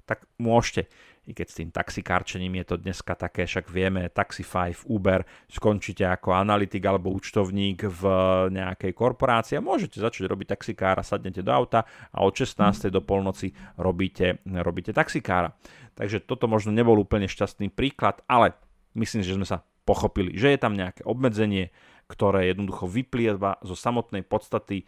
tak 0.05 0.29
môžete. 0.37 0.93
I 1.23 1.39
keď 1.39 1.47
s 1.47 1.59
tým 1.63 1.71
taxikárčením 1.71 2.59
je 2.63 2.67
to 2.67 2.77
dneska 2.83 3.15
také, 3.15 3.47
však 3.47 3.71
vieme, 3.71 4.11
Taxify, 4.11 4.75
Uber, 4.91 5.23
skončíte 5.47 6.03
ako 6.03 6.35
analytik 6.35 6.83
alebo 6.83 7.15
účtovník 7.15 7.87
v 7.87 8.03
nejakej 8.51 8.91
korporácii 8.91 9.55
a 9.55 9.63
môžete 9.63 10.03
začať 10.03 10.27
robiť 10.27 10.59
taxikára, 10.59 11.07
sadnete 11.07 11.47
do 11.47 11.55
auta 11.55 11.87
a 12.11 12.27
od 12.27 12.35
16. 12.35 12.91
do 12.91 12.99
polnoci 13.07 13.55
robíte, 13.79 14.43
robíte 14.51 14.91
taxikára. 14.91 15.55
Takže 15.95 16.27
toto 16.27 16.51
možno 16.51 16.75
nebol 16.75 16.99
úplne 16.99 17.31
šťastný 17.31 17.71
príklad, 17.71 18.19
ale 18.27 18.59
myslím, 18.99 19.23
že 19.23 19.39
sme 19.39 19.47
sa 19.47 19.63
pochopili, 19.87 20.35
že 20.35 20.51
je 20.51 20.59
tam 20.59 20.75
nejaké 20.75 21.07
obmedzenie, 21.07 21.71
ktoré 22.11 22.51
jednoducho 22.51 22.91
vyplieva 22.91 23.63
zo 23.63 23.79
samotnej 23.79 24.27
podstaty 24.27 24.83
e, 24.83 24.85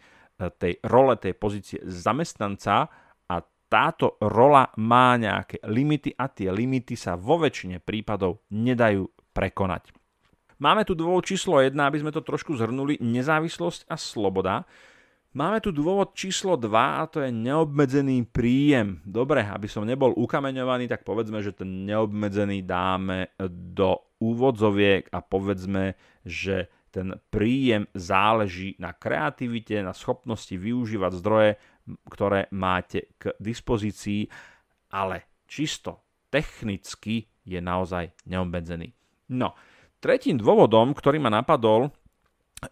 tej 0.51 0.83
role, 0.83 1.15
tej 1.15 1.31
pozície 1.31 1.79
zamestnanca 1.87 2.91
táto 3.75 4.15
rola 4.23 4.71
má 4.79 5.19
nejaké 5.19 5.59
limity 5.67 6.15
a 6.15 6.31
tie 6.31 6.47
limity 6.47 6.95
sa 6.95 7.19
vo 7.19 7.35
väčšine 7.43 7.83
prípadov 7.83 8.47
nedajú 8.55 9.03
prekonať. 9.35 9.91
Máme 10.63 10.87
tu 10.87 10.95
dôvod 10.95 11.27
číslo 11.27 11.59
1, 11.59 11.75
aby 11.75 11.99
sme 11.99 12.15
to 12.15 12.23
trošku 12.23 12.55
zhrnuli, 12.55 12.95
nezávislosť 13.03 13.91
a 13.91 13.99
sloboda. 13.99 14.63
Máme 15.35 15.59
tu 15.59 15.75
dôvod 15.75 16.15
číslo 16.15 16.55
2 16.55 16.71
a 16.71 17.03
to 17.11 17.19
je 17.19 17.35
neobmedzený 17.35 18.23
príjem. 18.31 19.03
Dobre, 19.03 19.43
aby 19.43 19.67
som 19.67 19.83
nebol 19.83 20.15
ukameňovaný, 20.15 20.87
tak 20.87 21.03
povedzme, 21.03 21.43
že 21.43 21.51
ten 21.51 21.83
neobmedzený 21.83 22.63
dáme 22.63 23.35
do 23.51 24.15
úvodzoviek 24.23 25.11
a 25.11 25.19
povedzme, 25.19 25.99
že 26.23 26.71
ten 26.95 27.19
príjem 27.27 27.91
záleží 27.91 28.79
na 28.79 28.95
kreativite, 28.95 29.83
na 29.83 29.91
schopnosti 29.91 30.55
využívať 30.55 31.11
zdroje, 31.19 31.59
ktoré 32.09 32.49
máte 32.53 33.13
k 33.21 33.33
dispozícii, 33.37 34.27
ale 34.93 35.45
čisto 35.45 36.05
technicky 36.33 37.29
je 37.45 37.59
naozaj 37.61 38.11
neobmedzený. 38.25 38.91
No, 39.31 39.53
tretím 40.01 40.41
dôvodom, 40.41 40.97
ktorý 40.97 41.21
ma 41.21 41.29
napadol, 41.29 41.93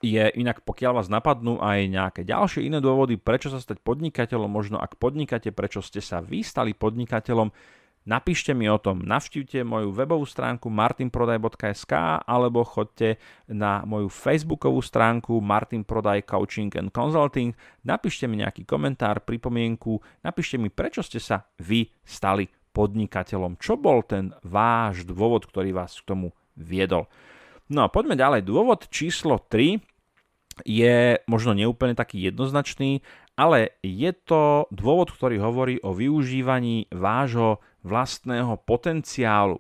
je 0.02 0.26
inak 0.40 0.66
pokiaľ 0.66 1.04
vás 1.04 1.10
napadnú 1.12 1.62
aj 1.62 1.80
nejaké 1.86 2.22
ďalšie 2.26 2.66
iné 2.66 2.82
dôvody, 2.82 3.20
prečo 3.20 3.54
sa 3.54 3.62
stať 3.62 3.84
podnikateľom, 3.86 4.50
možno 4.50 4.82
ak 4.82 4.98
podnikáte, 4.98 5.54
prečo 5.54 5.84
ste 5.86 6.02
sa 6.02 6.24
vy 6.24 6.42
stali 6.42 6.74
podnikateľom, 6.74 7.54
Napíšte 8.04 8.52
mi 8.52 8.68
o 8.68 8.76
tom, 8.76 9.00
navštívte 9.00 9.64
moju 9.64 9.96
webovú 9.96 10.28
stránku 10.28 10.68
martinprodaj.sk 10.68 11.94
alebo 12.28 12.68
chodte 12.68 13.16
na 13.48 13.80
moju 13.88 14.12
facebookovú 14.12 14.84
stránku 14.84 15.40
Martin 15.40 15.88
Prodaj 15.88 16.28
Coaching 16.28 16.68
and 16.76 16.92
Consulting, 16.92 17.56
napíšte 17.88 18.28
mi 18.28 18.44
nejaký 18.44 18.68
komentár, 18.68 19.24
pripomienku, 19.24 20.04
napíšte 20.20 20.60
mi, 20.60 20.68
prečo 20.68 21.00
ste 21.00 21.24
sa 21.24 21.48
vy 21.64 21.88
stali 22.04 22.44
podnikateľom, 22.76 23.56
čo 23.56 23.80
bol 23.80 24.04
ten 24.04 24.36
váš 24.44 25.08
dôvod, 25.08 25.48
ktorý 25.48 25.72
vás 25.72 25.96
k 25.96 26.04
tomu 26.04 26.36
viedol. 26.60 27.08
No 27.72 27.88
a 27.88 27.92
poďme 27.94 28.20
ďalej. 28.20 28.44
Dôvod 28.44 28.92
číslo 28.92 29.40
3 29.40 29.80
je 30.68 31.24
možno 31.26 31.56
neúplne 31.56 31.96
taký 31.96 32.20
jednoznačný, 32.28 33.00
ale 33.34 33.80
je 33.82 34.12
to 34.14 34.70
dôvod, 34.70 35.10
ktorý 35.10 35.42
hovorí 35.42 35.80
o 35.82 35.96
využívaní 35.96 36.92
vášho 36.94 37.64
vlastného 37.84 38.58
potenciálu. 38.64 39.60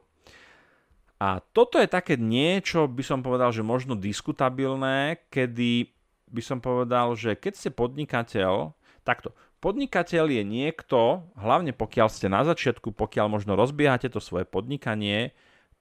A 1.23 1.39
toto 1.55 1.79
je 1.79 1.88
také 1.88 2.19
niečo, 2.19 2.89
by 2.89 3.03
som 3.03 3.23
povedal, 3.23 3.55
že 3.55 3.63
možno 3.63 3.95
diskutabilné, 3.95 5.23
kedy 5.31 5.88
by 6.27 6.41
som 6.43 6.59
povedal, 6.59 7.15
že 7.15 7.38
keď 7.39 7.53
ste 7.55 7.69
podnikateľ, 7.71 8.75
takto, 9.07 9.31
podnikateľ 9.63 10.27
je 10.27 10.43
niekto, 10.43 11.23
hlavne 11.39 11.71
pokiaľ 11.71 12.07
ste 12.12 12.27
na 12.27 12.43
začiatku, 12.43 12.91
pokiaľ 12.91 13.31
možno 13.31 13.55
rozbiehate 13.55 14.12
to 14.12 14.19
svoje 14.19 14.43
podnikanie, 14.43 15.31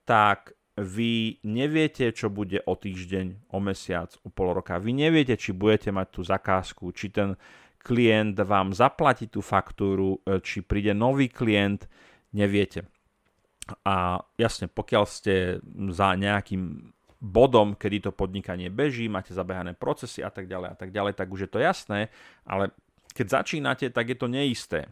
tak 0.07 0.55
vy 0.79 1.43
neviete, 1.45 2.09
čo 2.15 2.33
bude 2.33 2.63
o 2.65 2.73
týždeň, 2.73 3.51
o 3.51 3.59
mesiac, 3.61 4.09
o 4.25 4.31
pol 4.31 4.57
roka. 4.57 4.79
Vy 4.81 4.95
neviete, 4.95 5.37
či 5.37 5.53
budete 5.53 5.93
mať 5.93 6.07
tú 6.09 6.21
zakázku, 6.25 6.89
či 6.95 7.13
ten 7.13 7.37
klient 7.83 8.39
vám 8.39 8.71
zaplatí 8.73 9.27
tú 9.27 9.43
faktúru, 9.43 10.17
e, 10.23 10.39
či 10.39 10.63
príde 10.63 10.95
nový 10.95 11.29
klient, 11.29 11.85
neviete. 12.35 12.89
A 13.87 14.19
jasne, 14.35 14.67
pokiaľ 14.67 15.03
ste 15.07 15.63
za 15.95 16.19
nejakým 16.19 16.91
bodom, 17.23 17.79
kedy 17.79 18.09
to 18.09 18.11
podnikanie 18.11 18.67
beží, 18.67 19.07
máte 19.07 19.31
zabehané 19.31 19.71
procesy 19.71 20.19
a 20.19 20.27
tak 20.27 20.51
ďalej 20.51 20.69
a 20.73 20.75
tak 20.75 20.91
ďalej, 20.91 21.13
tak 21.15 21.31
už 21.31 21.47
je 21.47 21.51
to 21.55 21.63
jasné, 21.63 22.11
ale 22.43 22.75
keď 23.15 23.39
začínate, 23.39 23.87
tak 23.87 24.11
je 24.11 24.17
to 24.19 24.27
neisté. 24.27 24.91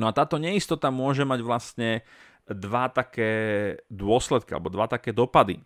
No 0.00 0.08
a 0.08 0.16
táto 0.16 0.40
neistota 0.40 0.88
môže 0.88 1.28
mať 1.28 1.40
vlastne 1.44 1.90
dva 2.48 2.88
také 2.88 3.30
dôsledky 3.92 4.56
alebo 4.56 4.72
dva 4.72 4.88
také 4.88 5.12
dopady. 5.12 5.60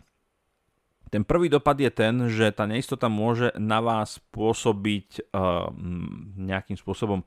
Ten 1.13 1.23
prvý 1.23 1.47
dopad 1.47 1.77
je 1.79 1.87
ten, 1.93 2.27
že 2.27 2.51
tá 2.51 2.67
neistota 2.67 3.07
môže 3.07 3.53
na 3.55 3.79
vás 3.79 4.19
pôsobiť 4.33 5.31
uh, 5.31 5.69
nejakým 6.35 6.75
spôsobom 6.75 7.23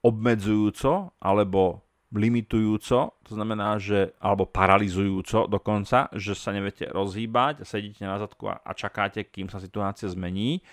obmedzujúco 0.00 1.12
alebo 1.18 1.82
limitujúco, 2.08 3.20
to 3.20 3.32
znamená, 3.36 3.76
že, 3.76 4.16
alebo 4.16 4.48
paralizujúco 4.48 5.44
dokonca, 5.44 6.08
že 6.16 6.32
sa 6.32 6.56
neviete 6.56 6.88
rozhýbať, 6.88 7.68
sedíte 7.68 8.08
na 8.08 8.16
zadku 8.16 8.48
a, 8.48 8.64
a 8.64 8.72
čakáte, 8.72 9.28
kým 9.28 9.52
sa 9.52 9.60
situácia 9.60 10.08
zmení, 10.08 10.64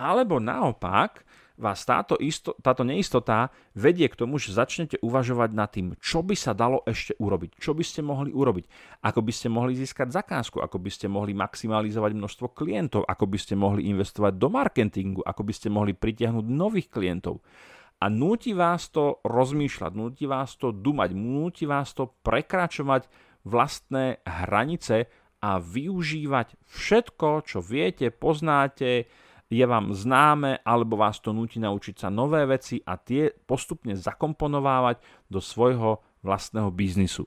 alebo 0.00 0.40
naopak, 0.40 1.28
vás 1.58 1.82
táto, 1.82 2.14
isto, 2.22 2.54
táto 2.62 2.86
neistota 2.86 3.50
vedie 3.74 4.06
k 4.06 4.14
tomu, 4.14 4.38
že 4.38 4.54
začnete 4.54 5.02
uvažovať 5.02 5.50
nad 5.50 5.68
tým, 5.68 5.98
čo 5.98 6.22
by 6.22 6.38
sa 6.38 6.54
dalo 6.54 6.86
ešte 6.86 7.18
urobiť, 7.18 7.58
čo 7.58 7.74
by 7.74 7.82
ste 7.82 8.00
mohli 8.06 8.30
urobiť, 8.30 8.64
ako 9.02 9.20
by 9.26 9.32
ste 9.34 9.50
mohli 9.50 9.74
získať 9.74 10.14
zakázku, 10.14 10.62
ako 10.62 10.78
by 10.78 10.90
ste 10.94 11.10
mohli 11.10 11.34
maximalizovať 11.34 12.14
množstvo 12.14 12.46
klientov, 12.54 13.02
ako 13.04 13.24
by 13.26 13.38
ste 13.42 13.58
mohli 13.58 13.90
investovať 13.90 14.38
do 14.38 14.48
marketingu, 14.48 15.20
ako 15.26 15.42
by 15.42 15.52
ste 15.52 15.68
mohli 15.68 15.92
pritiahnuť 15.92 16.46
nových 16.46 16.88
klientov 16.88 17.42
a 17.98 18.06
núti 18.06 18.54
vás 18.54 18.94
to 18.94 19.18
rozmýšľať, 19.26 19.92
núti 19.94 20.24
vás 20.30 20.54
to 20.54 20.70
dumať, 20.70 21.18
núti 21.18 21.66
vás 21.66 21.90
to 21.98 22.14
prekračovať 22.22 23.10
vlastné 23.42 24.22
hranice 24.22 25.10
a 25.42 25.58
využívať 25.58 26.54
všetko, 26.66 27.28
čo 27.46 27.58
viete, 27.58 28.10
poznáte, 28.14 29.10
je 29.48 29.64
vám 29.64 29.96
známe, 29.96 30.60
alebo 30.62 31.00
vás 31.00 31.18
to 31.18 31.32
núti 31.32 31.58
naučiť 31.58 32.04
sa 32.04 32.08
nové 32.12 32.44
veci 32.44 32.78
a 32.84 33.00
tie 33.00 33.32
postupne 33.32 33.96
zakomponovávať 33.96 35.00
do 35.32 35.40
svojho 35.40 36.04
vlastného 36.22 36.68
biznisu. 36.68 37.24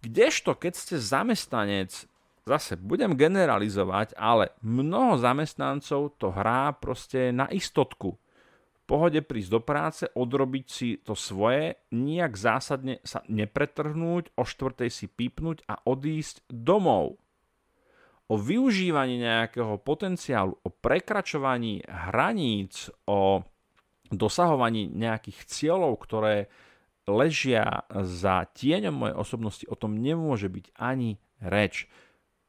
Kdežto, 0.00 0.56
keď 0.56 0.72
ste 0.74 0.96
zamestnanec, 0.96 1.92
zase 2.48 2.74
budem 2.80 3.14
generalizovať, 3.14 4.16
ale 4.16 4.56
mnoho 4.64 5.20
zamestnancov 5.20 6.18
to 6.18 6.32
hrá 6.32 6.72
proste 6.74 7.30
na 7.30 7.46
istotku 7.52 8.16
pohode 8.90 9.22
prísť 9.22 9.50
do 9.54 9.60
práce, 9.62 10.04
odrobiť 10.10 10.66
si 10.66 10.98
to 10.98 11.14
svoje, 11.14 11.78
nijak 11.94 12.34
zásadne 12.34 12.98
sa 13.06 13.22
nepretrhnúť, 13.30 14.34
o 14.34 14.42
štvrtej 14.42 14.90
si 14.90 15.06
pípnuť 15.06 15.62
a 15.70 15.78
odísť 15.86 16.42
domov. 16.50 17.22
O 18.26 18.34
využívaní 18.34 19.22
nejakého 19.22 19.78
potenciálu, 19.78 20.58
o 20.58 20.68
prekračovaní 20.74 21.86
hraníc, 21.86 22.90
o 23.06 23.46
dosahovaní 24.10 24.90
nejakých 24.90 25.46
cieľov, 25.46 25.94
ktoré 26.02 26.50
ležia 27.06 27.86
za 27.90 28.46
tieňom 28.50 28.94
mojej 28.94 29.16
osobnosti, 29.18 29.64
o 29.70 29.78
tom 29.78 29.98
nemôže 30.02 30.50
byť 30.50 30.66
ani 30.74 31.22
reč. 31.38 31.86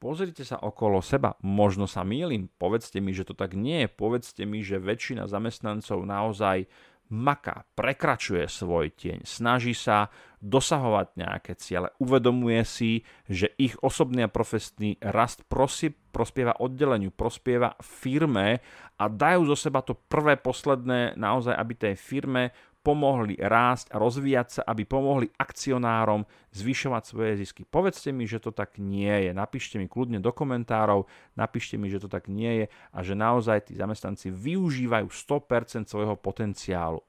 Pozrite 0.02 0.42
sa 0.42 0.58
okolo 0.58 0.98
seba, 1.06 1.38
možno 1.46 1.86
sa 1.86 2.02
mýlim, 2.02 2.50
povedzte 2.58 2.98
mi, 2.98 3.14
že 3.14 3.22
to 3.22 3.38
tak 3.38 3.54
nie 3.54 3.86
je, 3.86 3.90
povedzte 3.94 4.50
mi, 4.50 4.66
že 4.66 4.82
väčšina 4.82 5.30
zamestnancov 5.30 6.02
naozaj 6.02 6.66
maká, 7.14 7.70
prekračuje 7.78 8.50
svoj 8.50 8.90
tieň, 8.98 9.28
snaží 9.30 9.78
sa 9.78 10.10
dosahovať 10.42 11.22
nejaké 11.22 11.54
ciele, 11.54 11.94
uvedomuje 12.02 12.66
si, 12.66 12.92
že 13.30 13.54
ich 13.62 13.78
osobný 13.86 14.26
a 14.26 14.34
profesný 14.34 14.98
rast 15.06 15.46
prosi, 15.46 15.94
prospieva 15.94 16.58
oddeleniu, 16.58 17.14
prospieva 17.14 17.78
firme 17.78 18.58
a 18.98 19.06
dajú 19.06 19.54
zo 19.54 19.70
seba 19.70 19.86
to 19.86 19.94
prvé, 19.94 20.34
posledné 20.34 21.14
naozaj, 21.14 21.54
aby 21.54 21.74
tej 21.78 21.94
firme 21.94 22.58
pomohli 22.82 23.38
rásť 23.38 23.94
a 23.94 24.02
rozvíjať 24.02 24.48
sa, 24.50 24.62
aby 24.65 24.89
pomohli 24.89 25.30
akcionárom 25.38 26.26
zvyšovať 26.50 27.04
svoje 27.06 27.32
zisky. 27.38 27.62
Povedzte 27.62 28.10
mi, 28.10 28.26
že 28.26 28.41
to 28.41 28.50
tak 28.50 28.82
nie 28.82 29.30
je. 29.30 29.32
Napíšte 29.32 29.78
mi 29.78 29.86
kľudne 29.86 30.17
do 30.17 30.34
komentárov, 30.34 31.06
napíšte 31.38 31.78
mi, 31.78 31.94
že 31.94 32.02
to 32.02 32.10
tak 32.10 32.26
nie 32.26 32.65
je 32.65 32.65
a 32.70 33.00
že 33.06 33.13
naozaj 33.13 33.70
tí 33.70 33.74
zamestnanci 33.78 34.34
využívajú 34.34 35.08
100% 35.08 35.86
svojho 35.86 36.17
potenciálu. 36.17 37.06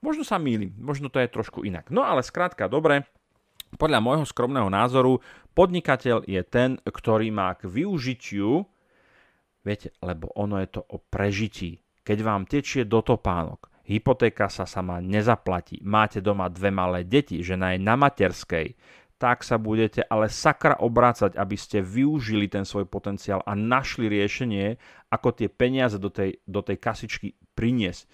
Možno 0.00 0.24
sa 0.24 0.40
mýlim, 0.40 0.72
možno 0.80 1.12
to 1.12 1.20
je 1.20 1.28
trošku 1.28 1.64
inak. 1.64 1.92
No 1.92 2.04
ale 2.04 2.24
skrátka, 2.24 2.68
dobre, 2.68 3.04
podľa 3.76 4.00
môjho 4.00 4.24
skromného 4.24 4.72
názoru, 4.72 5.20
podnikateľ 5.52 6.24
je 6.24 6.40
ten, 6.46 6.80
ktorý 6.80 7.28
má 7.28 7.52
k 7.58 7.68
využitiu, 7.68 8.64
viete, 9.66 9.92
lebo 10.00 10.30
ono 10.38 10.62
je 10.62 10.68
to 10.70 10.82
o 10.86 11.02
prežití. 11.02 11.82
Keď 12.06 12.18
vám 12.22 12.46
tečie 12.46 12.86
do 12.86 13.02
topánok, 13.02 13.66
hypotéka 13.86 14.50
sa 14.50 14.66
sama 14.66 14.98
nezaplatí, 14.98 15.78
máte 15.86 16.18
doma 16.18 16.50
dve 16.50 16.74
malé 16.74 17.06
deti, 17.06 17.40
žena 17.40 17.72
je 17.72 17.80
na 17.80 17.94
materskej, 17.94 18.74
tak 19.16 19.40
sa 19.40 19.56
budete 19.56 20.04
ale 20.04 20.28
sakra 20.28 20.76
obrácať, 20.76 21.40
aby 21.40 21.56
ste 21.56 21.80
využili 21.80 22.52
ten 22.52 22.68
svoj 22.68 22.84
potenciál 22.84 23.40
a 23.48 23.56
našli 23.56 24.12
riešenie, 24.12 24.76
ako 25.08 25.32
tie 25.32 25.48
peniaze 25.48 25.96
do 25.96 26.12
tej, 26.12 26.44
do 26.44 26.60
tej 26.60 26.76
kasičky 26.76 27.32
priniesť. 27.56 28.04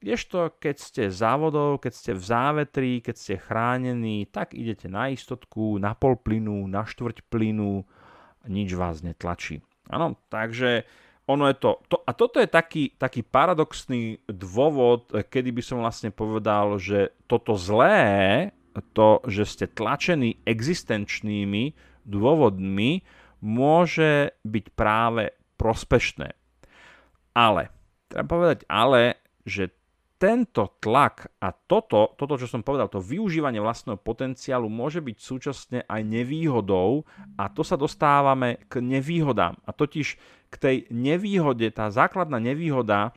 Kdežto, 0.00 0.56
keď 0.56 0.76
ste 0.80 1.02
závodov, 1.12 1.80
keď 1.84 1.92
ste 1.92 2.12
v 2.16 2.22
závetri, 2.24 2.92
keď 3.04 3.16
ste 3.16 3.34
chránení, 3.36 4.28
tak 4.28 4.56
idete 4.56 4.88
na 4.88 5.12
istotku, 5.12 5.76
na 5.76 5.92
pol 5.92 6.16
plynu, 6.16 6.64
na 6.68 6.88
štvrť 6.88 7.28
plynu, 7.28 7.84
nič 8.48 8.72
vás 8.72 9.04
netlačí. 9.04 9.60
Áno, 9.92 10.16
takže 10.32 10.88
ono 11.30 11.46
je 11.46 11.56
to, 11.62 11.70
to 11.86 11.96
a 12.02 12.10
toto 12.10 12.42
je 12.42 12.50
taký, 12.50 12.90
taký 12.98 13.22
paradoxný 13.22 14.18
dôvod, 14.26 15.06
kedy 15.10 15.54
by 15.54 15.62
som 15.62 15.78
vlastne 15.78 16.10
povedal, 16.10 16.76
že 16.82 17.14
toto 17.30 17.54
zlé, 17.54 18.50
to, 18.94 19.22
že 19.26 19.44
ste 19.46 19.66
tlačení 19.70 20.42
existenčnými 20.42 21.74
dôvodmi, 22.06 23.06
môže 23.40 24.34
byť 24.42 24.64
práve 24.74 25.32
prospešné. 25.56 26.34
Ale, 27.32 27.70
treba 28.10 28.26
povedať 28.26 28.66
ale, 28.66 29.22
že 29.46 29.72
tento 30.20 30.76
tlak 30.84 31.32
a 31.40 31.48
toto, 31.48 32.12
toto, 32.12 32.36
čo 32.36 32.44
som 32.44 32.60
povedal, 32.60 32.92
to 32.92 33.00
využívanie 33.00 33.56
vlastného 33.56 33.96
potenciálu 33.96 34.68
môže 34.68 35.00
byť 35.00 35.16
súčasne 35.16 35.78
aj 35.88 36.00
nevýhodou 36.04 37.08
a 37.40 37.48
to 37.48 37.64
sa 37.64 37.80
dostávame 37.80 38.60
k 38.68 38.84
nevýhodám. 38.84 39.56
A 39.64 39.72
totiž 39.72 40.20
k 40.50 40.54
tej 40.58 40.76
nevýhode, 40.90 41.70
tá 41.70 41.88
základná 41.94 42.42
nevýhoda 42.42 43.14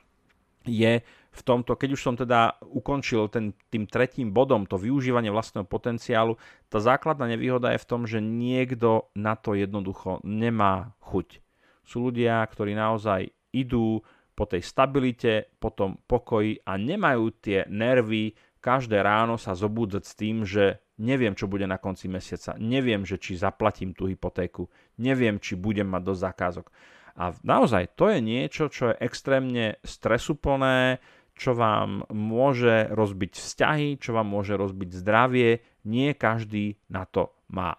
je 0.64 1.02
v 1.34 1.42
tomto, 1.42 1.74
keď 1.74 1.90
už 1.98 2.02
som 2.02 2.16
teda 2.16 2.62
ukončil 2.62 3.26
ten, 3.28 3.58
tým 3.74 3.90
tretím 3.90 4.30
bodom, 4.30 4.70
to 4.70 4.78
využívanie 4.78 5.34
vlastného 5.34 5.66
potenciálu, 5.66 6.38
tá 6.70 6.78
základná 6.78 7.26
nevýhoda 7.26 7.74
je 7.74 7.82
v 7.82 7.90
tom, 7.90 8.06
že 8.06 8.22
niekto 8.22 9.10
na 9.18 9.34
to 9.34 9.58
jednoducho 9.58 10.22
nemá 10.22 10.94
chuť. 11.02 11.42
Sú 11.82 12.06
ľudia, 12.08 12.46
ktorí 12.46 12.78
naozaj 12.78 13.34
idú 13.50 14.06
po 14.38 14.46
tej 14.46 14.62
stabilite, 14.62 15.50
po 15.58 15.74
tom 15.74 15.98
pokoji 16.06 16.62
a 16.70 16.78
nemajú 16.78 17.34
tie 17.42 17.66
nervy 17.70 18.38
každé 18.64 19.04
ráno 19.04 19.36
sa 19.36 19.58
zobúdzať 19.60 20.04
s 20.08 20.14
tým, 20.16 20.48
že 20.48 20.80
neviem, 20.96 21.36
čo 21.36 21.52
bude 21.52 21.68
na 21.68 21.76
konci 21.76 22.08
mesiaca, 22.08 22.56
neviem, 22.56 23.04
že 23.04 23.20
či 23.20 23.36
zaplatím 23.36 23.92
tú 23.92 24.08
hypotéku, 24.08 24.72
neviem, 24.96 25.36
či 25.36 25.60
budem 25.60 25.90
mať 25.92 26.02
dosť 26.08 26.22
zakázok. 26.24 26.68
A 27.14 27.34
naozaj 27.46 27.94
to 27.94 28.10
je 28.10 28.20
niečo, 28.20 28.74
čo 28.74 28.94
je 28.94 29.00
extrémne 29.06 29.78
stresuplné, 29.86 30.98
čo 31.34 31.54
vám 31.54 32.06
môže 32.14 32.90
rozbiť 32.94 33.38
vzťahy, 33.38 33.88
čo 34.02 34.18
vám 34.18 34.30
môže 34.30 34.58
rozbiť 34.58 34.90
zdravie. 34.98 35.62
Nie 35.86 36.18
každý 36.18 36.78
na 36.90 37.06
to 37.06 37.34
má 37.54 37.78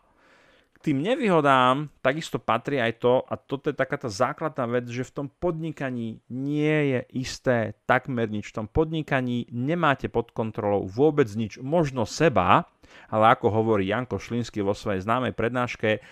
tým 0.84 1.00
nevýhodám 1.00 1.88
takisto 2.04 2.36
patrí 2.36 2.76
aj 2.76 3.00
to, 3.00 3.24
a 3.24 3.40
toto 3.40 3.72
je 3.72 3.76
taká 3.80 3.96
tá 3.96 4.12
základná 4.12 4.68
vec, 4.68 4.84
že 4.92 5.08
v 5.08 5.14
tom 5.16 5.26
podnikaní 5.32 6.20
nie 6.28 6.76
je 6.92 7.00
isté 7.16 7.56
takmer 7.88 8.28
nič. 8.28 8.52
V 8.52 8.60
tom 8.60 8.68
podnikaní 8.68 9.48
nemáte 9.48 10.12
pod 10.12 10.36
kontrolou 10.36 10.84
vôbec 10.84 11.24
nič, 11.32 11.56
možno 11.56 12.04
seba, 12.04 12.68
ale 13.08 13.32
ako 13.32 13.48
hovorí 13.48 13.88
Janko 13.88 14.20
Šlínsky 14.20 14.60
vo 14.60 14.76
svojej 14.76 15.00
známej 15.00 15.32
prednáške, 15.32 16.04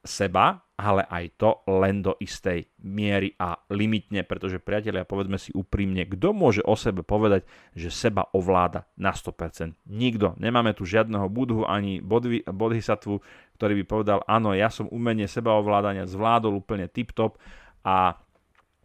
seba, 0.00 0.63
ale 0.74 1.06
aj 1.06 1.38
to 1.38 1.50
len 1.70 2.02
do 2.02 2.18
istej 2.18 2.66
miery 2.82 3.30
a 3.38 3.54
limitne, 3.70 4.26
pretože 4.26 4.58
priatelia, 4.58 5.06
povedzme 5.06 5.38
si 5.38 5.54
úprimne, 5.54 6.02
kto 6.02 6.34
môže 6.34 6.66
o 6.66 6.74
sebe 6.74 7.06
povedať, 7.06 7.46
že 7.78 7.94
seba 7.94 8.26
ovláda 8.34 8.90
na 8.98 9.14
100%? 9.14 9.78
Nikto. 9.86 10.34
Nemáme 10.42 10.74
tu 10.74 10.82
žiadneho 10.82 11.30
budhu 11.30 11.62
ani 11.62 12.02
bodhisattvu, 12.50 13.22
ktorý 13.54 13.72
by 13.82 13.84
povedal, 13.86 14.18
áno, 14.26 14.50
ja 14.50 14.66
som 14.66 14.90
umenie 14.90 15.30
sebaovládania 15.30 16.10
zvládol 16.10 16.58
úplne 16.58 16.90
tip-top 16.90 17.38
a 17.86 18.18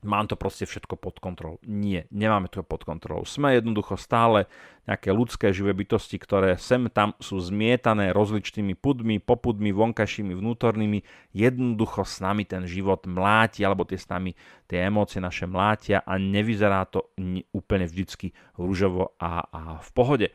mám 0.03 0.27
to 0.27 0.39
proste 0.39 0.63
všetko 0.67 0.95
pod 0.95 1.19
kontrolou. 1.19 1.59
Nie, 1.67 2.07
nemáme 2.13 2.47
to 2.47 2.63
pod 2.63 2.87
kontrolou. 2.87 3.27
Sme 3.27 3.57
jednoducho 3.57 3.99
stále 3.99 4.47
nejaké 4.87 5.13
ľudské 5.13 5.53
živé 5.53 5.75
bytosti, 5.77 6.17
ktoré 6.17 6.57
sem 6.57 6.89
tam 6.89 7.13
sú 7.21 7.37
zmietané 7.37 8.09
rozličnými 8.15 8.73
pudmi, 8.73 9.21
popudmi, 9.21 9.69
vonkajšími, 9.69 10.33
vnútornými. 10.33 11.05
Jednoducho 11.35 12.07
s 12.07 12.23
nami 12.23 12.47
ten 12.47 12.65
život 12.65 13.05
mláti, 13.05 13.61
alebo 13.61 13.85
tie 13.85 13.99
s 13.99 14.09
nami, 14.09 14.33
tie 14.65 14.87
emócie 14.87 15.21
naše 15.21 15.45
mlátia 15.45 16.01
a 16.01 16.17
nevyzerá 16.17 16.87
to 16.89 17.11
úplne 17.53 17.85
vždycky 17.85 18.33
rúžovo 18.57 19.13
a, 19.21 19.45
a 19.45 19.61
v 19.83 19.89
pohode. 19.93 20.27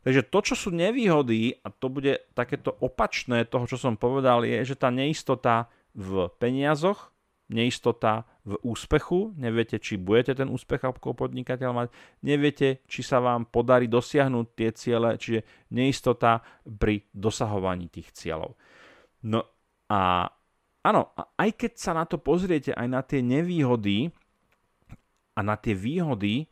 Takže 0.00 0.32
to, 0.32 0.38
čo 0.40 0.54
sú 0.56 0.68
nevýhody, 0.72 1.60
a 1.60 1.68
to 1.68 1.92
bude 1.92 2.24
takéto 2.32 2.72
opačné 2.80 3.44
toho, 3.44 3.68
čo 3.68 3.76
som 3.76 4.00
povedal, 4.00 4.48
je, 4.48 4.64
že 4.64 4.80
tá 4.80 4.88
neistota 4.88 5.68
v 5.92 6.32
peniazoch, 6.40 7.09
neistota 7.50 8.24
v 8.46 8.56
úspechu, 8.62 9.34
neviete, 9.34 9.76
či 9.82 9.98
budete 9.98 10.38
ten 10.38 10.48
úspech 10.48 10.80
ako 10.80 11.18
podnikateľ 11.18 11.70
mať, 11.74 11.88
neviete, 12.22 12.80
či 12.86 13.02
sa 13.02 13.18
vám 13.18 13.50
podarí 13.50 13.90
dosiahnuť 13.90 14.46
tie 14.54 14.70
ciele, 14.72 15.18
čiže 15.18 15.44
neistota 15.74 16.40
pri 16.64 17.04
dosahovaní 17.10 17.90
tých 17.90 18.14
cieľov. 18.14 18.54
No 19.26 19.44
a 19.90 20.30
áno, 20.86 21.02
aj 21.36 21.50
keď 21.58 21.72
sa 21.76 21.92
na 21.92 22.06
to 22.06 22.16
pozriete, 22.16 22.70
aj 22.72 22.88
na 22.88 23.02
tie 23.02 23.20
nevýhody 23.20 24.14
a 25.34 25.40
na 25.42 25.58
tie 25.58 25.74
výhody, 25.74 26.46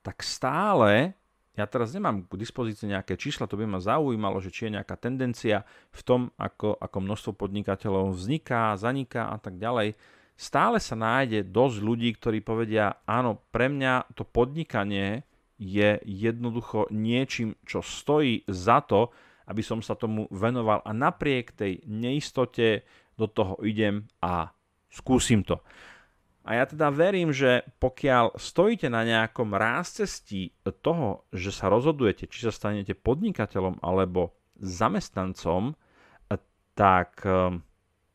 tak 0.00 0.22
stále 0.22 1.18
ja 1.54 1.70
teraz 1.70 1.94
nemám 1.94 2.26
k 2.26 2.34
dispozícii 2.34 2.90
nejaké 2.90 3.14
čísla, 3.14 3.46
to 3.46 3.54
by 3.54 3.62
ma 3.62 3.78
zaujímalo, 3.78 4.42
že 4.42 4.50
či 4.50 4.66
je 4.66 4.74
nejaká 4.74 4.98
tendencia 4.98 5.62
v 5.94 6.00
tom, 6.02 6.20
ako, 6.34 6.74
ako 6.82 6.98
množstvo 6.98 7.32
podnikateľov 7.38 8.10
vzniká, 8.10 8.74
zaniká 8.74 9.30
a 9.30 9.38
tak 9.38 9.62
ďalej 9.62 9.94
stále 10.34 10.82
sa 10.82 10.98
nájde 10.98 11.46
dosť 11.46 11.76
ľudí, 11.80 12.10
ktorí 12.18 12.42
povedia, 12.42 13.00
áno, 13.06 13.42
pre 13.54 13.70
mňa 13.70 14.14
to 14.18 14.26
podnikanie 14.26 15.22
je 15.58 16.02
jednoducho 16.02 16.90
niečím, 16.90 17.54
čo 17.62 17.80
stojí 17.80 18.42
za 18.50 18.82
to, 18.82 19.14
aby 19.46 19.62
som 19.62 19.78
sa 19.84 19.94
tomu 19.94 20.26
venoval 20.32 20.82
a 20.82 20.90
napriek 20.90 21.54
tej 21.54 21.84
neistote 21.86 22.82
do 23.14 23.30
toho 23.30 23.54
idem 23.62 24.10
a 24.18 24.50
skúsim 24.90 25.46
to. 25.46 25.62
A 26.44 26.60
ja 26.60 26.64
teda 26.68 26.92
verím, 26.92 27.32
že 27.32 27.64
pokiaľ 27.80 28.36
stojíte 28.36 28.92
na 28.92 29.00
nejakom 29.00 29.56
rázcestí 29.56 30.52
toho, 30.84 31.24
že 31.32 31.48
sa 31.48 31.72
rozhodujete, 31.72 32.28
či 32.28 32.44
sa 32.44 32.52
stanete 32.52 32.92
podnikateľom 32.92 33.80
alebo 33.80 34.36
zamestnancom, 34.60 35.72
tak 36.74 37.22
eh, 37.24 37.54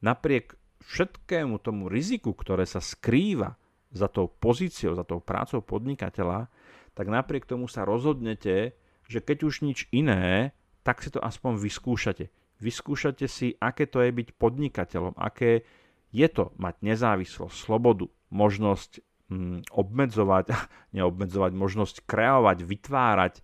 napriek 0.04 0.59
všetkému 0.84 1.60
tomu 1.60 1.92
riziku, 1.92 2.32
ktoré 2.32 2.64
sa 2.64 2.80
skrýva 2.80 3.56
za 3.90 4.08
tou 4.08 4.30
pozíciou, 4.30 4.94
za 4.94 5.04
tou 5.04 5.20
prácou 5.20 5.60
podnikateľa, 5.66 6.48
tak 6.94 7.08
napriek 7.10 7.48
tomu 7.48 7.66
sa 7.72 7.88
rozhodnete, 7.88 8.76
že 9.10 9.20
keď 9.24 9.38
už 9.46 9.56
nič 9.66 9.90
iné, 9.90 10.54
tak 10.86 11.02
si 11.02 11.10
to 11.10 11.20
aspoň 11.20 11.58
vyskúšate. 11.58 12.30
Vyskúšate 12.60 13.26
si, 13.26 13.56
aké 13.58 13.88
to 13.88 14.04
je 14.04 14.12
byť 14.12 14.36
podnikateľom, 14.36 15.16
aké 15.16 15.64
je 16.12 16.28
to 16.28 16.52
mať 16.60 16.76
nezávislosť, 16.84 17.56
slobodu, 17.56 18.10
možnosť 18.30 19.00
hm, 19.32 19.70
obmedzovať, 19.74 20.46
neobmedzovať, 20.98 21.52
možnosť 21.56 21.96
kreovať, 22.06 22.58
vytvárať 22.66 23.34
e, 23.40 23.42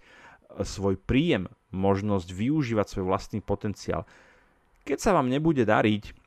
svoj 0.62 1.00
príjem, 1.00 1.50
možnosť 1.74 2.30
využívať 2.32 2.86
svoj 2.86 3.06
vlastný 3.08 3.40
potenciál. 3.42 4.06
Keď 4.86 4.98
sa 5.02 5.12
vám 5.18 5.32
nebude 5.32 5.66
dariť, 5.66 6.25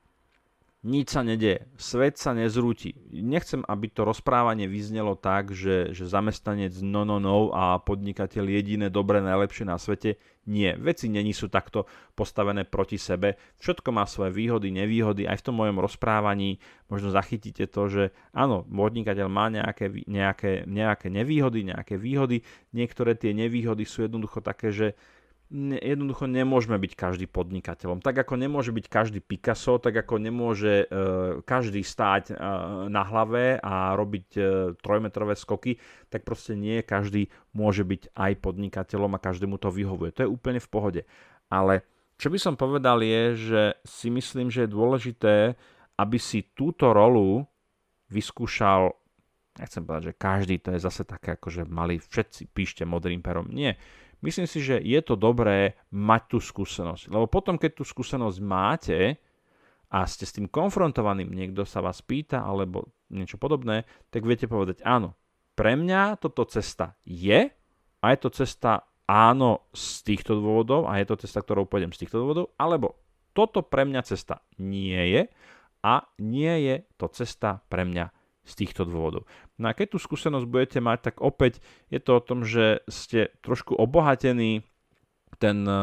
nič 0.87 1.11
sa 1.11 1.27
nedieje, 1.27 1.67
svet 1.75 2.23
sa 2.23 2.31
nezrúti. 2.31 2.95
Nechcem, 3.11 3.67
aby 3.67 3.91
to 3.91 4.07
rozprávanie 4.07 4.71
vyznelo 4.71 5.19
tak, 5.19 5.51
že, 5.51 5.91
že 5.91 6.07
zamestnanec 6.07 6.71
no 6.87 7.03
no 7.03 7.19
no 7.19 7.51
a 7.51 7.83
podnikateľ 7.83 8.47
jediné 8.47 8.87
dobré, 8.87 9.19
najlepšie 9.19 9.67
na 9.67 9.75
svete. 9.75 10.23
Nie, 10.47 10.79
veci 10.79 11.11
není 11.11 11.35
sú 11.35 11.51
takto 11.51 11.91
postavené 12.14 12.62
proti 12.62 12.95
sebe. 12.95 13.35
Všetko 13.59 13.91
má 13.91 14.07
svoje 14.07 14.31
výhody, 14.31 14.71
nevýhody. 14.71 15.27
Aj 15.27 15.35
v 15.35 15.47
tom 15.51 15.59
mojom 15.59 15.83
rozprávaní 15.83 16.62
možno 16.87 17.11
zachytíte 17.11 17.67
to, 17.67 17.91
že 17.91 18.05
áno, 18.31 18.62
podnikateľ 18.62 19.27
má 19.27 19.51
nejaké, 19.51 20.07
nejaké, 20.07 20.62
nejaké 20.62 21.11
nevýhody, 21.11 21.75
nejaké 21.75 21.99
výhody. 21.99 22.47
Niektoré 22.71 23.19
tie 23.19 23.35
nevýhody 23.35 23.83
sú 23.83 24.07
jednoducho 24.07 24.41
také, 24.41 24.71
že 24.71 24.95
jednoducho 25.51 26.29
nemôžeme 26.29 26.77
byť 26.77 26.93
každý 26.93 27.25
podnikateľom. 27.25 28.05
Tak 28.05 28.21
ako 28.21 28.37
nemôže 28.37 28.69
byť 28.69 28.87
každý 28.87 29.25
Picasso, 29.25 29.81
tak 29.81 29.97
ako 30.05 30.21
nemôže 30.21 30.85
e, 30.85 30.87
každý 31.41 31.81
stáť 31.81 32.33
e, 32.33 32.35
na 32.93 33.01
hlave 33.09 33.57
a 33.57 33.97
robiť 33.97 34.27
e, 34.37 34.41
trojmetrové 34.77 35.33
skoky, 35.41 35.81
tak 36.13 36.29
proste 36.29 36.53
nie 36.53 36.85
každý 36.85 37.33
môže 37.57 37.81
byť 37.81 38.13
aj 38.13 38.33
podnikateľom 38.45 39.17
a 39.17 39.25
každému 39.25 39.57
to 39.57 39.73
vyhovuje. 39.73 40.13
To 40.21 40.29
je 40.29 40.33
úplne 40.33 40.61
v 40.61 40.69
pohode. 40.69 41.03
Ale 41.49 41.81
čo 42.21 42.29
by 42.29 42.37
som 42.37 42.55
povedal 42.61 43.01
je, 43.01 43.23
že 43.37 43.63
si 43.89 44.13
myslím, 44.13 44.53
že 44.53 44.69
je 44.69 44.77
dôležité, 44.77 45.37
aby 45.97 46.19
si 46.21 46.45
túto 46.53 46.93
rolu 46.93 47.49
vyskúšal 48.13 48.93
nechcem 49.59 49.83
povedať, 49.83 50.15
že 50.15 50.23
každý, 50.23 50.55
to 50.63 50.71
je 50.71 50.87
zase 50.87 51.03
také, 51.03 51.35
ako 51.35 51.51
že 51.51 51.63
mali 51.67 51.99
všetci 51.99 52.55
píšte 52.55 52.87
modrým 52.87 53.19
perom. 53.19 53.51
Nie 53.51 53.75
myslím 54.23 54.47
si, 54.47 54.59
že 54.63 54.77
je 54.83 55.01
to 55.03 55.15
dobré 55.15 55.79
mať 55.95 56.23
tú 56.37 56.39
skúsenosť. 56.43 57.11
Lebo 57.13 57.27
potom, 57.31 57.57
keď 57.57 57.83
tú 57.83 57.85
skúsenosť 57.87 58.39
máte 58.43 58.99
a 59.89 60.05
ste 60.05 60.29
s 60.29 60.37
tým 60.37 60.51
konfrontovaným, 60.51 61.31
niekto 61.31 61.65
sa 61.65 61.81
vás 61.81 62.05
pýta 62.05 62.45
alebo 62.45 62.93
niečo 63.09 63.41
podobné, 63.41 63.89
tak 64.13 64.29
viete 64.29 64.45
povedať 64.45 64.85
áno, 64.85 65.17
pre 65.57 65.75
mňa 65.75 66.21
toto 66.21 66.45
cesta 66.47 66.95
je 67.03 67.51
a 67.99 68.07
je 68.15 68.19
to 68.21 68.31
cesta 68.31 68.87
áno 69.09 69.67
z 69.73 70.05
týchto 70.05 70.37
dôvodov 70.37 70.85
a 70.87 71.01
je 71.01 71.09
to 71.09 71.17
cesta, 71.25 71.41
ktorou 71.41 71.65
pôjdem 71.65 71.91
z 71.97 72.05
týchto 72.05 72.21
dôvodov, 72.21 72.53
alebo 72.61 73.01
toto 73.33 73.65
pre 73.65 73.89
mňa 73.89 74.03
cesta 74.05 74.45
nie 74.61 75.01
je 75.09 75.23
a 75.81 76.05
nie 76.21 76.55
je 76.69 76.77
to 77.01 77.09
cesta 77.09 77.65
pre 77.73 77.89
mňa 77.89 78.18
z 78.49 78.55
týchto 78.65 78.89
dôvodov. 78.89 79.29
No 79.61 79.69
a 79.69 79.77
keď 79.77 79.95
tú 79.95 79.99
skúsenosť 80.01 80.49
budete 80.49 80.79
mať, 80.81 81.13
tak 81.13 81.15
opäť 81.21 81.61
je 81.93 82.01
to 82.01 82.17
o 82.17 82.25
tom, 82.25 82.49
že 82.49 82.81
ste 82.89 83.29
trošku 83.45 83.77
obohatení, 83.77 84.65
ten 85.37 85.69
e, 85.69 85.75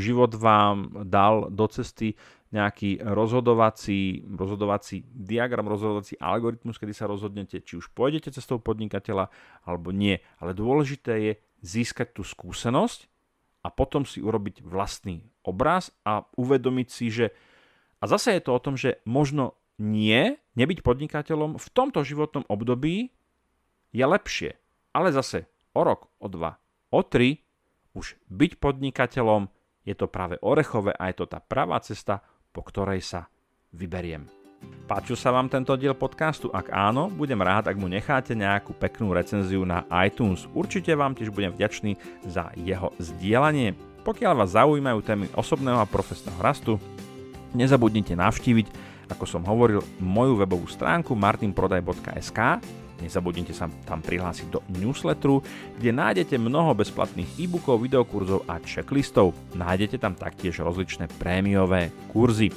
život 0.00 0.32
vám 0.34 1.06
dal 1.06 1.52
do 1.52 1.68
cesty 1.68 2.16
nejaký 2.48 3.04
rozhodovací, 3.04 4.24
rozhodovací 4.24 5.04
diagram, 5.04 5.68
rozhodovací 5.68 6.16
algoritmus, 6.16 6.80
kedy 6.80 6.96
sa 6.96 7.04
rozhodnete, 7.04 7.60
či 7.60 7.76
už 7.76 7.92
pôjdete 7.92 8.32
cestou 8.32 8.56
podnikateľa 8.56 9.28
alebo 9.68 9.92
nie. 9.92 10.16
Ale 10.40 10.56
dôležité 10.56 11.12
je 11.20 11.32
získať 11.60 12.16
tú 12.16 12.24
skúsenosť 12.24 13.04
a 13.60 13.68
potom 13.68 14.08
si 14.08 14.24
urobiť 14.24 14.64
vlastný 14.64 15.28
obraz 15.44 15.92
a 16.08 16.24
uvedomiť 16.40 16.88
si, 16.88 17.12
že 17.12 17.26
a 17.98 18.06
zase 18.06 18.38
je 18.38 18.42
to 18.46 18.54
o 18.54 18.62
tom, 18.62 18.78
že 18.78 19.02
možno 19.02 19.57
nie, 19.78 20.36
nebyť 20.58 20.82
podnikateľom 20.82 21.56
v 21.56 21.68
tomto 21.70 22.02
životnom 22.02 22.42
období 22.50 23.14
je 23.94 24.04
lepšie. 24.04 24.58
Ale 24.90 25.14
zase 25.14 25.46
o 25.72 25.86
rok, 25.86 26.10
o 26.18 26.26
dva, 26.26 26.58
o 26.90 27.00
tri 27.06 27.46
už 27.94 28.18
byť 28.28 28.58
podnikateľom 28.58 29.48
je 29.86 29.94
to 29.96 30.10
práve 30.10 30.36
orechové 30.44 30.92
a 30.92 31.08
je 31.08 31.24
to 31.24 31.26
tá 31.30 31.40
pravá 31.40 31.80
cesta, 31.80 32.20
po 32.52 32.60
ktorej 32.60 33.00
sa 33.00 33.30
vyberiem. 33.72 34.28
Páčil 34.90 35.14
sa 35.14 35.30
vám 35.30 35.46
tento 35.46 35.76
diel 35.78 35.94
podcastu? 35.94 36.50
Ak 36.50 36.72
áno, 36.74 37.06
budem 37.12 37.38
rád, 37.38 37.70
ak 37.70 37.78
mu 37.78 37.86
necháte 37.86 38.34
nejakú 38.34 38.74
peknú 38.74 39.14
recenziu 39.14 39.62
na 39.62 39.86
iTunes. 40.02 40.50
Určite 40.50 40.96
vám 40.98 41.14
tiež 41.14 41.30
budem 41.30 41.54
vďačný 41.54 41.94
za 42.26 42.50
jeho 42.58 42.90
zdieľanie. 42.98 43.78
Pokiaľ 44.02 44.32
vás 44.34 44.56
zaujímajú 44.56 44.98
témy 45.04 45.26
osobného 45.36 45.78
a 45.78 45.86
profesného 45.86 46.40
rastu, 46.40 46.80
nezabudnite 47.52 48.16
navštíviť 48.16 48.66
ako 49.08 49.24
som 49.24 49.42
hovoril, 49.44 49.80
moju 49.98 50.38
webovú 50.38 50.68
stránku 50.68 51.16
martinprodaj.sk. 51.16 52.38
Nezabudnite 52.98 53.54
sa 53.54 53.70
tam 53.86 54.02
prihlásiť 54.02 54.46
do 54.50 54.60
newsletteru, 54.74 55.38
kde 55.78 55.90
nájdete 55.94 56.34
mnoho 56.34 56.74
bezplatných 56.74 57.38
e-bookov, 57.38 57.78
videokurzov 57.78 58.42
a 58.50 58.58
checklistov. 58.58 59.38
Nájdete 59.54 60.02
tam 60.02 60.18
taktiež 60.18 60.58
rozličné 60.58 61.06
prémiové 61.16 61.94
kurzy. 62.10 62.50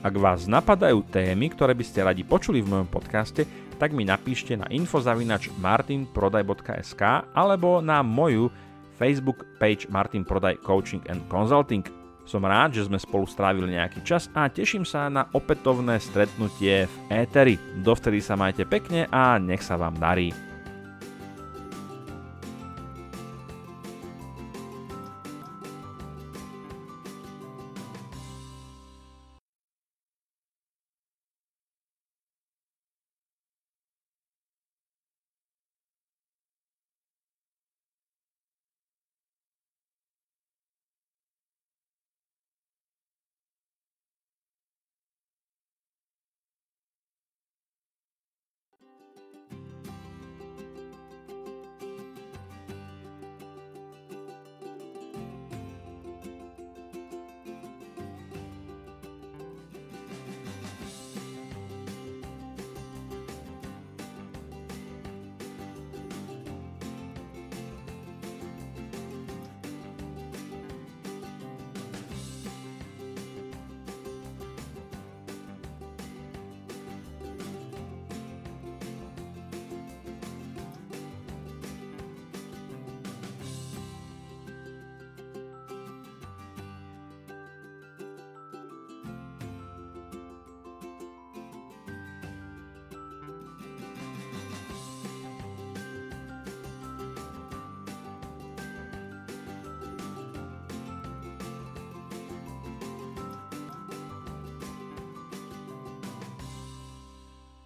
Ak 0.00 0.16
vás 0.16 0.48
napadajú 0.48 1.04
témy, 1.12 1.52
ktoré 1.52 1.76
by 1.76 1.84
ste 1.84 2.00
radi 2.00 2.24
počuli 2.24 2.64
v 2.64 2.72
mojom 2.72 2.88
podcaste, 2.88 3.44
tak 3.76 3.92
mi 3.92 4.08
napíšte 4.08 4.56
na 4.56 4.64
infozavinač 4.72 5.52
martinprodaj.sk 5.60 7.28
alebo 7.36 7.84
na 7.84 8.00
moju 8.00 8.48
Facebook 8.96 9.44
page 9.60 9.88
Martin 9.92 10.24
Prodaj 10.24 10.60
Coaching 10.64 11.04
and 11.12 11.20
Consulting. 11.28 11.99
Som 12.28 12.46
rád, 12.46 12.78
že 12.78 12.86
sme 12.86 13.00
spolu 13.00 13.26
strávili 13.26 13.74
nejaký 13.74 14.04
čas 14.06 14.30
a 14.36 14.46
teším 14.46 14.86
sa 14.86 15.10
na 15.10 15.26
opätovné 15.34 15.98
stretnutie 15.98 16.86
v 16.86 16.96
éteri. 17.10 17.56
Dovtedy 17.80 18.22
sa 18.22 18.38
majte 18.38 18.68
pekne 18.68 19.10
a 19.10 19.38
nech 19.38 19.64
sa 19.64 19.74
vám 19.74 19.98
darí. 19.98 20.49